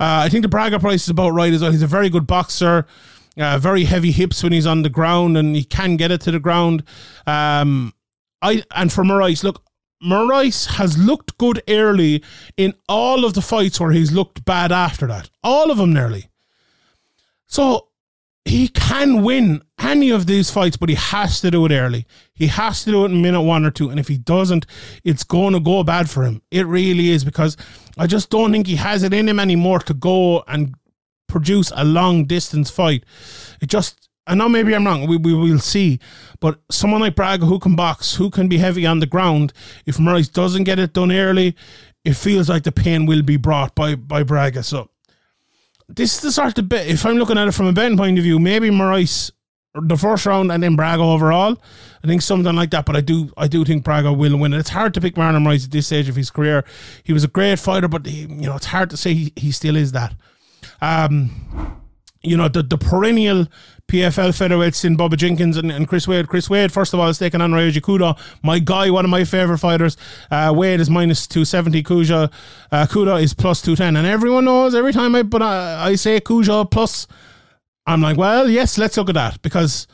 Uh, 0.00 0.24
I 0.24 0.28
think 0.28 0.42
the 0.42 0.48
Braga 0.48 0.80
price 0.80 1.02
is 1.04 1.10
about 1.10 1.30
right 1.30 1.52
as 1.52 1.62
well. 1.62 1.70
He's 1.70 1.82
a 1.82 1.86
very 1.86 2.08
good 2.08 2.26
boxer. 2.26 2.86
Uh, 3.38 3.58
very 3.58 3.84
heavy 3.84 4.10
hips 4.10 4.42
when 4.42 4.52
he's 4.52 4.66
on 4.66 4.82
the 4.82 4.88
ground 4.88 5.36
and 5.36 5.54
he 5.54 5.64
can 5.64 5.96
get 5.96 6.10
it 6.10 6.20
to 6.22 6.30
the 6.30 6.40
ground. 6.40 6.82
Um, 7.26 7.94
I 8.42 8.64
and 8.74 8.92
for 8.92 9.04
Moraes, 9.04 9.44
look, 9.44 9.62
Moraes 10.02 10.66
has 10.76 10.98
looked 10.98 11.38
good 11.38 11.62
early 11.68 12.24
in 12.56 12.74
all 12.88 13.24
of 13.24 13.34
the 13.34 13.42
fights 13.42 13.78
where 13.78 13.92
he's 13.92 14.12
looked 14.12 14.44
bad 14.44 14.72
after 14.72 15.06
that. 15.06 15.30
All 15.44 15.70
of 15.70 15.78
them 15.78 15.92
nearly. 15.92 16.28
So 17.46 17.89
he 18.44 18.68
can 18.68 19.22
win 19.22 19.62
any 19.78 20.10
of 20.10 20.26
these 20.26 20.50
fights, 20.50 20.76
but 20.76 20.88
he 20.88 20.94
has 20.94 21.40
to 21.40 21.50
do 21.50 21.64
it 21.66 21.72
early. 21.72 22.06
He 22.32 22.46
has 22.46 22.84
to 22.84 22.90
do 22.90 23.04
it 23.04 23.10
in 23.10 23.22
minute 23.22 23.42
one 23.42 23.64
or 23.64 23.70
two. 23.70 23.90
And 23.90 24.00
if 24.00 24.08
he 24.08 24.16
doesn't, 24.16 24.66
it's 25.04 25.24
going 25.24 25.52
to 25.52 25.60
go 25.60 25.84
bad 25.84 26.08
for 26.08 26.24
him. 26.24 26.42
It 26.50 26.66
really 26.66 27.10
is 27.10 27.24
because 27.24 27.56
I 27.98 28.06
just 28.06 28.30
don't 28.30 28.50
think 28.52 28.66
he 28.66 28.76
has 28.76 29.02
it 29.02 29.12
in 29.12 29.28
him 29.28 29.38
anymore 29.38 29.80
to 29.80 29.94
go 29.94 30.42
and 30.48 30.74
produce 31.28 31.70
a 31.76 31.84
long 31.84 32.24
distance 32.24 32.70
fight. 32.70 33.04
It 33.60 33.66
just, 33.66 34.08
I 34.26 34.34
know 34.34 34.48
maybe 34.48 34.74
I'm 34.74 34.86
wrong. 34.86 35.06
We, 35.06 35.18
we 35.18 35.34
will 35.34 35.58
see. 35.58 36.00
But 36.40 36.60
someone 36.70 37.02
like 37.02 37.16
Braga 37.16 37.44
who 37.44 37.58
can 37.58 37.76
box, 37.76 38.14
who 38.14 38.30
can 38.30 38.48
be 38.48 38.58
heavy 38.58 38.86
on 38.86 39.00
the 39.00 39.06
ground, 39.06 39.52
if 39.84 39.98
Moraes 39.98 40.32
doesn't 40.32 40.64
get 40.64 40.78
it 40.78 40.94
done 40.94 41.12
early, 41.12 41.54
it 42.04 42.14
feels 42.14 42.48
like 42.48 42.62
the 42.62 42.72
pain 42.72 43.04
will 43.04 43.22
be 43.22 43.36
brought 43.36 43.74
by, 43.74 43.94
by 43.94 44.22
Braga. 44.22 44.62
So 44.62 44.88
this 45.94 46.14
is 46.14 46.20
the 46.20 46.32
sort 46.32 46.58
of 46.58 46.68
bit. 46.68 46.86
If 46.88 47.04
I'm 47.04 47.16
looking 47.16 47.38
at 47.38 47.48
it 47.48 47.52
from 47.52 47.66
a 47.66 47.72
betting 47.72 47.98
point 47.98 48.18
of 48.18 48.24
view, 48.24 48.38
maybe 48.38 48.70
Moraes 48.70 49.30
the 49.74 49.96
first 49.96 50.26
round 50.26 50.50
and 50.50 50.62
then 50.62 50.74
Braga 50.74 51.02
overall. 51.02 51.56
I 52.02 52.06
think 52.06 52.22
something 52.22 52.54
like 52.56 52.70
that. 52.70 52.86
But 52.86 52.96
I 52.96 53.00
do 53.00 53.32
I 53.36 53.46
do 53.46 53.64
think 53.64 53.84
Braga 53.84 54.12
will 54.12 54.36
win 54.36 54.52
it. 54.52 54.58
It's 54.58 54.70
hard 54.70 54.94
to 54.94 55.00
pick 55.00 55.14
Marlon 55.14 55.44
Moraes 55.44 55.64
at 55.64 55.70
this 55.70 55.86
stage 55.86 56.08
of 56.08 56.16
his 56.16 56.30
career. 56.30 56.64
He 57.04 57.12
was 57.12 57.24
a 57.24 57.28
great 57.28 57.58
fighter, 57.58 57.88
but 57.88 58.06
he, 58.06 58.22
you 58.22 58.46
know 58.46 58.56
it's 58.56 58.66
hard 58.66 58.90
to 58.90 58.96
say 58.96 59.14
he, 59.14 59.32
he 59.36 59.52
still 59.52 59.76
is 59.76 59.92
that. 59.92 60.14
Um, 60.80 61.79
you 62.22 62.36
know 62.36 62.48
the 62.48 62.62
the 62.62 62.78
perennial 62.78 63.46
PFL 63.90 64.30
featherweights 64.30 64.84
in 64.84 64.96
Bubba 64.96 65.16
Jenkins 65.16 65.56
and, 65.56 65.70
and 65.72 65.88
Chris 65.88 66.06
Wade. 66.06 66.28
Chris 66.28 66.48
Wade, 66.48 66.70
first 66.70 66.94
of 66.94 67.00
all, 67.00 67.08
is 67.08 67.18
taking 67.18 67.40
on 67.40 67.50
Ryoji 67.50 67.80
Kudo, 67.80 68.16
my 68.40 68.60
guy, 68.60 68.88
one 68.88 69.04
of 69.04 69.10
my 69.10 69.24
favorite 69.24 69.58
fighters. 69.58 69.96
Uh, 70.30 70.52
Wade 70.54 70.78
is 70.78 70.88
minus 70.88 71.26
270, 71.26 71.82
Kuja, 71.82 72.32
uh, 72.70 72.86
Kudo 72.86 73.20
is 73.20 73.34
plus 73.34 73.60
210. 73.62 73.96
And 73.96 74.06
everyone 74.06 74.44
knows 74.44 74.76
every 74.76 74.92
time 74.92 75.16
I, 75.16 75.24
but 75.24 75.42
I, 75.42 75.88
I 75.88 75.94
say 75.96 76.20
Kuja 76.20 76.70
plus, 76.70 77.08
I'm 77.84 78.00
like, 78.00 78.16
well, 78.16 78.48
yes, 78.48 78.78
let's 78.78 78.96
look 78.96 79.08
at 79.08 79.16
that 79.16 79.42
because 79.42 79.88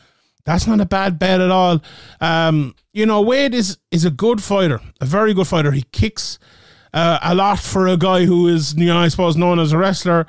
that's 0.44 0.66
not 0.66 0.78
a 0.80 0.86
bad 0.86 1.18
bet 1.18 1.40
at 1.40 1.50
all. 1.50 1.80
Um, 2.20 2.74
you 2.92 3.06
know, 3.06 3.22
Wade 3.22 3.54
is, 3.54 3.78
is 3.90 4.04
a 4.04 4.10
good 4.10 4.42
fighter, 4.42 4.82
a 5.00 5.06
very 5.06 5.32
good 5.32 5.46
fighter. 5.46 5.70
He 5.72 5.84
kicks 5.92 6.38
uh, 6.92 7.18
a 7.22 7.34
lot 7.34 7.60
for 7.60 7.88
a 7.88 7.96
guy 7.96 8.26
who 8.26 8.46
is, 8.46 8.74
you 8.74 8.88
know, 8.88 8.98
I 8.98 9.08
suppose, 9.08 9.38
known 9.38 9.58
as 9.58 9.72
a 9.72 9.78
wrestler 9.78 10.26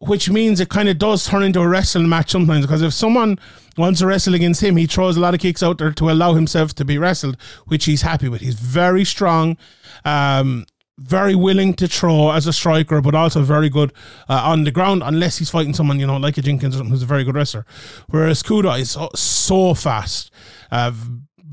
which 0.00 0.30
means 0.30 0.60
it 0.60 0.70
kind 0.70 0.88
of 0.88 0.98
does 0.98 1.26
turn 1.26 1.42
into 1.42 1.60
a 1.60 1.68
wrestling 1.68 2.08
match 2.08 2.30
sometimes 2.30 2.64
because 2.64 2.80
if 2.80 2.92
someone 2.92 3.38
wants 3.76 4.00
to 4.00 4.06
wrestle 4.06 4.34
against 4.34 4.62
him, 4.62 4.76
he 4.76 4.86
throws 4.86 5.16
a 5.16 5.20
lot 5.20 5.34
of 5.34 5.40
kicks 5.40 5.62
out 5.62 5.76
there 5.78 5.92
to 5.92 6.10
allow 6.10 6.32
himself 6.32 6.74
to 6.74 6.84
be 6.86 6.96
wrestled, 6.96 7.36
which 7.66 7.84
he's 7.84 8.00
happy 8.02 8.28
with. 8.28 8.40
He's 8.40 8.54
very 8.54 9.04
strong, 9.04 9.58
um, 10.06 10.64
very 10.98 11.34
willing 11.34 11.74
to 11.74 11.86
throw 11.86 12.30
as 12.30 12.46
a 12.46 12.52
striker, 12.52 13.02
but 13.02 13.14
also 13.14 13.42
very 13.42 13.68
good 13.68 13.92
uh, 14.26 14.40
on 14.42 14.64
the 14.64 14.70
ground, 14.70 15.02
unless 15.04 15.36
he's 15.36 15.50
fighting 15.50 15.74
someone, 15.74 16.00
you 16.00 16.06
know, 16.06 16.16
like 16.16 16.38
a 16.38 16.42
Jenkins 16.42 16.74
or 16.74 16.78
something 16.78 16.92
who's 16.92 17.02
a 17.02 17.06
very 17.06 17.24
good 17.24 17.34
wrestler. 17.34 17.66
Whereas 18.08 18.42
Kudo 18.42 18.78
is 18.80 18.92
so, 18.92 19.10
so 19.14 19.74
fast. 19.74 20.30
Uh, 20.70 20.92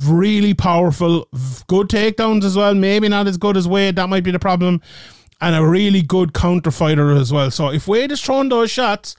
really 0.06 0.54
powerful, 0.54 1.28
good 1.68 1.90
takedowns 1.90 2.46
as 2.46 2.56
well. 2.56 2.74
Maybe 2.74 3.10
not 3.10 3.28
as 3.28 3.38
good 3.38 3.58
as 3.58 3.68
Wade. 3.68 3.98
That 3.98 4.08
might 4.08 4.24
be 4.24 4.32
the 4.32 4.40
problem 4.40 4.82
and 5.40 5.56
a 5.56 5.66
really 5.66 6.02
good 6.02 6.34
counter 6.34 6.72
fighter 6.72 7.12
as 7.12 7.32
well. 7.32 7.52
So 7.52 7.70
if 7.70 7.88
Wade 7.88 8.12
is 8.12 8.22
throwing 8.22 8.50
those 8.50 8.72
shots, 8.72 9.16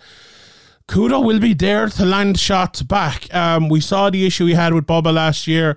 Kudo 0.88 1.24
will 1.24 1.38
be 1.38 1.54
there 1.54 1.88
to 1.88 2.04
land 2.04 2.38
shots 2.40 2.82
back. 2.82 3.32
Um, 3.34 3.68
we 3.68 3.80
saw 3.80 4.10
the 4.10 4.26
issue 4.26 4.46
he 4.46 4.54
had 4.54 4.72
with 4.72 4.86
Bubba 4.86 5.12
last 5.12 5.46
year, 5.46 5.76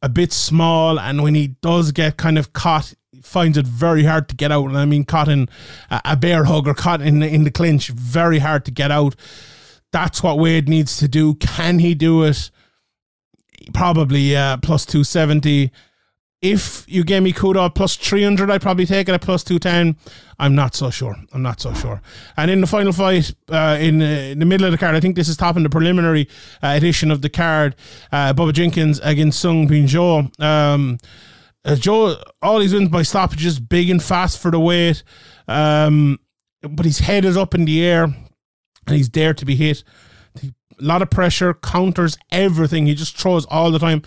a 0.00 0.08
bit 0.08 0.32
small, 0.32 0.98
and 0.98 1.22
when 1.22 1.34
he 1.34 1.48
does 1.60 1.92
get 1.92 2.16
kind 2.16 2.38
of 2.38 2.52
caught, 2.52 2.94
finds 3.22 3.58
it 3.58 3.66
very 3.66 4.04
hard 4.04 4.28
to 4.28 4.36
get 4.36 4.52
out. 4.52 4.66
And 4.66 4.78
I 4.78 4.84
mean, 4.84 5.04
caught 5.04 5.28
in 5.28 5.48
a 5.90 6.16
bear 6.16 6.44
hug 6.44 6.68
or 6.68 6.74
caught 6.74 7.02
in 7.02 7.22
in 7.22 7.44
the 7.44 7.50
clinch, 7.50 7.88
very 7.88 8.38
hard 8.38 8.64
to 8.66 8.70
get 8.70 8.90
out. 8.90 9.16
That's 9.92 10.22
what 10.22 10.38
Wade 10.38 10.68
needs 10.68 10.96
to 10.98 11.08
do. 11.08 11.34
Can 11.34 11.80
he 11.80 11.94
do 11.94 12.22
it? 12.22 12.50
Probably 13.72 14.36
uh, 14.36 14.58
plus 14.58 14.86
270. 14.86 15.72
If 16.44 16.84
you 16.86 17.04
gave 17.04 17.22
me 17.22 17.32
Kudo 17.32 17.74
plus 17.74 17.96
300, 17.96 18.50
I'd 18.50 18.60
probably 18.60 18.84
take 18.84 19.08
it 19.08 19.12
at 19.12 19.22
plus 19.22 19.42
210. 19.44 19.96
I'm 20.38 20.54
not 20.54 20.74
so 20.74 20.90
sure. 20.90 21.16
I'm 21.32 21.40
not 21.40 21.58
so 21.58 21.72
sure. 21.72 22.02
And 22.36 22.50
in 22.50 22.60
the 22.60 22.66
final 22.66 22.92
fight, 22.92 23.34
uh, 23.48 23.78
in, 23.80 24.02
uh, 24.02 24.04
in, 24.04 24.40
the 24.40 24.44
middle 24.44 24.66
of 24.66 24.72
the 24.72 24.76
card, 24.76 24.94
I 24.94 25.00
think 25.00 25.16
this 25.16 25.26
is 25.30 25.38
topping 25.38 25.62
the 25.62 25.70
preliminary 25.70 26.28
uh, 26.62 26.74
edition 26.76 27.10
of 27.10 27.22
the 27.22 27.30
card. 27.30 27.76
Uh, 28.12 28.34
Bubba 28.34 28.52
Jenkins 28.52 29.00
against 29.02 29.40
Sung 29.40 29.66
Bin 29.66 29.86
Jo. 29.86 30.30
Um, 30.38 30.98
uh, 31.64 31.76
Joe, 31.76 32.22
all 32.42 32.60
he's 32.60 32.74
wins 32.74 32.90
by 32.90 33.00
stoppages, 33.04 33.58
big 33.58 33.88
and 33.88 34.02
fast 34.02 34.38
for 34.38 34.50
the 34.50 34.60
weight. 34.60 35.02
Um, 35.48 36.20
but 36.60 36.84
his 36.84 36.98
head 36.98 37.24
is 37.24 37.38
up 37.38 37.54
in 37.54 37.64
the 37.64 37.82
air 37.82 38.04
and 38.04 38.96
he's 38.96 39.08
there 39.08 39.32
to 39.32 39.46
be 39.46 39.56
hit. 39.56 39.82
A 40.42 40.52
lot 40.78 41.00
of 41.00 41.08
pressure, 41.08 41.54
counters 41.54 42.18
everything. 42.30 42.84
He 42.84 42.94
just 42.94 43.16
throws 43.16 43.46
all 43.46 43.70
the 43.70 43.78
time. 43.78 44.02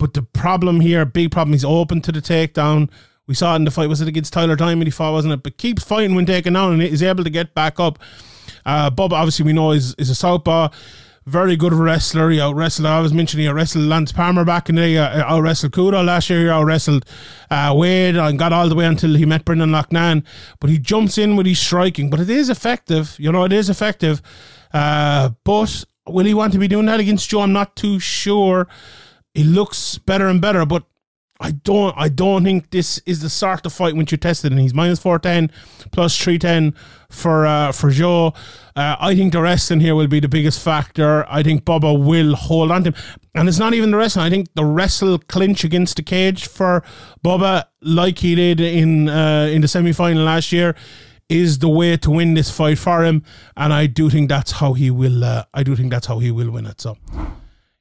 But 0.00 0.14
the 0.14 0.22
problem 0.22 0.80
here, 0.80 1.04
big 1.04 1.30
problem, 1.30 1.52
he's 1.52 1.64
open 1.64 2.00
to 2.00 2.10
the 2.10 2.22
takedown. 2.22 2.90
We 3.26 3.34
saw 3.34 3.52
it 3.52 3.56
in 3.56 3.64
the 3.64 3.70
fight, 3.70 3.90
was 3.90 4.00
it 4.00 4.08
against 4.08 4.32
Tyler 4.32 4.56
Diamond? 4.56 4.86
He 4.86 4.90
fought, 4.90 5.12
wasn't 5.12 5.34
it? 5.34 5.42
But 5.42 5.58
keeps 5.58 5.84
fighting 5.84 6.14
when 6.14 6.24
taken 6.24 6.54
down 6.54 6.72
and 6.72 6.82
is 6.82 7.02
able 7.02 7.22
to 7.22 7.28
get 7.28 7.54
back 7.54 7.78
up. 7.78 7.98
Uh, 8.64 8.88
Bob, 8.88 9.12
obviously, 9.12 9.44
we 9.44 9.52
know 9.52 9.72
is, 9.72 9.94
is 9.98 10.08
a 10.08 10.14
southpaw. 10.14 10.70
Very 11.26 11.54
good 11.54 11.74
wrestler. 11.74 12.30
He 12.30 12.40
out 12.40 12.54
wrestled. 12.54 12.86
I 12.86 13.00
was 13.00 13.12
mentioning 13.12 13.44
he 13.44 13.52
wrestled 13.52 13.84
Lance 13.84 14.10
Palmer 14.10 14.46
back 14.46 14.70
in 14.70 14.76
the 14.76 14.80
day. 14.80 14.96
Uh, 14.96 15.22
out 15.22 15.42
wrestled 15.42 15.72
Kudo 15.72 16.02
last 16.02 16.30
year. 16.30 16.40
He 16.40 16.48
out 16.48 16.64
wrestled 16.64 17.04
uh, 17.50 17.74
Wade 17.76 18.16
and 18.16 18.38
got 18.38 18.54
all 18.54 18.70
the 18.70 18.74
way 18.74 18.86
until 18.86 19.14
he 19.14 19.26
met 19.26 19.44
Brendan 19.44 19.70
Loughnane. 19.70 20.24
But 20.60 20.70
he 20.70 20.78
jumps 20.78 21.18
in 21.18 21.36
with 21.36 21.44
his 21.44 21.58
striking. 21.58 22.08
But 22.08 22.20
it 22.20 22.30
is 22.30 22.48
effective. 22.48 23.16
You 23.18 23.32
know, 23.32 23.44
it 23.44 23.52
is 23.52 23.68
effective. 23.68 24.22
Uh, 24.72 25.30
but 25.44 25.84
will 26.06 26.24
he 26.24 26.32
want 26.32 26.54
to 26.54 26.58
be 26.58 26.68
doing 26.68 26.86
that 26.86 27.00
against 27.00 27.28
Jo? 27.28 27.42
I'm 27.42 27.52
not 27.52 27.76
too 27.76 28.00
sure. 28.00 28.66
He 29.34 29.44
looks 29.44 29.98
better 29.98 30.28
and 30.28 30.40
better, 30.40 30.66
but 30.66 30.84
I 31.40 31.52
don't 31.52 31.94
I 31.96 32.08
don't 32.10 32.44
think 32.44 32.70
this 32.70 32.98
is 33.06 33.22
the 33.22 33.30
sort 33.30 33.64
of 33.64 33.72
fight 33.72 33.96
when 33.96 34.06
you 34.10 34.16
tested 34.18 34.52
and 34.52 34.60
he's 34.60 34.74
minus 34.74 34.98
four 34.98 35.18
ten 35.18 35.50
plus 35.90 36.16
three 36.16 36.38
ten 36.38 36.74
for 37.08 37.46
uh, 37.46 37.72
for 37.72 37.90
Jo. 37.90 38.34
Uh, 38.76 38.96
I 39.00 39.14
think 39.14 39.32
the 39.32 39.40
wrestling 39.40 39.80
here 39.80 39.94
will 39.94 40.06
be 40.06 40.20
the 40.20 40.28
biggest 40.28 40.62
factor. 40.62 41.26
I 41.28 41.42
think 41.42 41.64
Bubba 41.64 41.98
will 41.98 42.34
hold 42.34 42.70
on 42.70 42.84
to 42.84 42.90
him. 42.90 42.94
And 43.34 43.48
it's 43.48 43.58
not 43.58 43.72
even 43.72 43.90
the 43.90 43.96
wrestling. 43.96 44.26
I 44.26 44.30
think 44.30 44.48
the 44.54 44.64
wrestle 44.64 45.18
clinch 45.18 45.64
against 45.64 45.96
the 45.96 46.02
cage 46.02 46.46
for 46.46 46.84
Bubba, 47.24 47.64
like 47.80 48.18
he 48.18 48.34
did 48.34 48.60
in 48.60 49.08
uh, 49.08 49.48
in 49.50 49.62
the 49.62 49.68
semi 49.68 49.92
final 49.92 50.24
last 50.24 50.52
year, 50.52 50.76
is 51.30 51.60
the 51.60 51.70
way 51.70 51.96
to 51.96 52.10
win 52.10 52.34
this 52.34 52.50
fight 52.50 52.78
for 52.78 53.02
him. 53.02 53.22
And 53.56 53.72
I 53.72 53.86
do 53.86 54.10
think 54.10 54.28
that's 54.28 54.52
how 54.52 54.74
he 54.74 54.90
will. 54.90 55.24
Uh, 55.24 55.44
I 55.54 55.62
do 55.62 55.74
think 55.74 55.90
that's 55.90 56.06
how 56.06 56.18
he 56.18 56.30
will 56.30 56.50
win 56.50 56.66
it. 56.66 56.82
So 56.82 56.98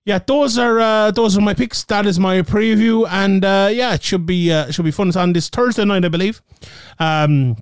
yeah, 0.06 0.20
those 0.26 0.58
are 0.58 0.80
uh, 0.80 1.12
those 1.12 1.38
are 1.38 1.42
my 1.42 1.54
picks. 1.54 1.84
That 1.86 2.06
is 2.06 2.20
my 2.20 2.42
preview, 2.42 3.08
and 3.10 3.44
uh, 3.44 3.70
yeah, 3.72 3.94
it 3.94 4.04
should 4.04 4.26
be 4.26 4.52
uh, 4.52 4.72
should 4.72 4.86
be 4.86 4.92
fun. 4.92 5.10
It's 5.10 5.18
on 5.18 5.34
this 5.34 5.50
Thursday 5.50 5.86
night, 5.86 6.06
I 6.06 6.08
believe. 6.08 6.42
Um, 7.00 7.58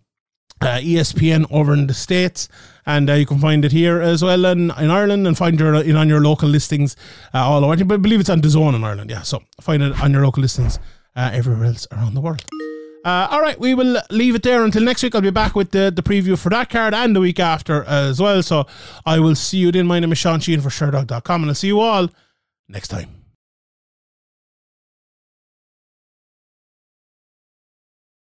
uh, 0.61 0.79
ESPN 0.79 1.45
over 1.51 1.73
in 1.73 1.87
the 1.87 1.93
states, 1.93 2.49
and 2.85 3.09
uh, 3.09 3.13
you 3.13 3.25
can 3.25 3.39
find 3.39 3.63
it 3.63 3.71
here 3.71 4.01
as 4.01 4.23
well 4.23 4.45
in, 4.45 4.71
in 4.71 4.89
Ireland, 4.89 5.27
and 5.27 5.37
find 5.37 5.59
your 5.59 5.75
in 5.75 5.95
on 5.95 6.09
your 6.09 6.21
local 6.21 6.49
listings 6.49 6.95
uh, 7.33 7.39
all 7.39 7.63
over. 7.63 7.83
But 7.83 7.95
I 7.95 7.97
believe 7.97 8.19
it's 8.19 8.29
on 8.29 8.41
the 8.41 8.49
zone 8.49 8.75
in 8.75 8.83
Ireland. 8.83 9.09
Yeah, 9.09 9.21
so 9.21 9.43
find 9.61 9.83
it 9.83 9.99
on 10.01 10.11
your 10.11 10.23
local 10.23 10.41
listings 10.41 10.79
uh, 11.15 11.31
everywhere 11.33 11.65
else 11.65 11.87
around 11.91 12.13
the 12.13 12.21
world. 12.21 12.45
Uh, 13.05 13.27
all 13.31 13.41
right, 13.41 13.59
we 13.59 13.73
will 13.73 14.01
leave 14.09 14.35
it 14.35 14.43
there 14.43 14.63
until 14.63 14.83
next 14.83 15.03
week. 15.03 15.15
I'll 15.15 15.21
be 15.21 15.29
back 15.29 15.55
with 15.55 15.71
the, 15.71 15.91
the 15.95 16.03
preview 16.03 16.37
for 16.37 16.49
that 16.49 16.69
card 16.69 16.93
and 16.93 17.15
the 17.15 17.21
week 17.21 17.39
after 17.39 17.85
as 17.85 18.19
well. 18.19 18.43
So 18.43 18.65
I 19.05 19.19
will 19.19 19.35
see 19.35 19.59
you 19.59 19.71
then. 19.71 19.87
My 19.87 19.99
name 19.99 20.11
is 20.11 20.17
Sean 20.17 20.41
Sheehan 20.41 20.61
for 20.61 20.69
Sherdog.com, 20.69 21.41
and 21.41 21.49
I'll 21.49 21.55
see 21.55 21.67
you 21.67 21.79
all 21.79 22.09
next 22.69 22.89
time. 22.89 23.16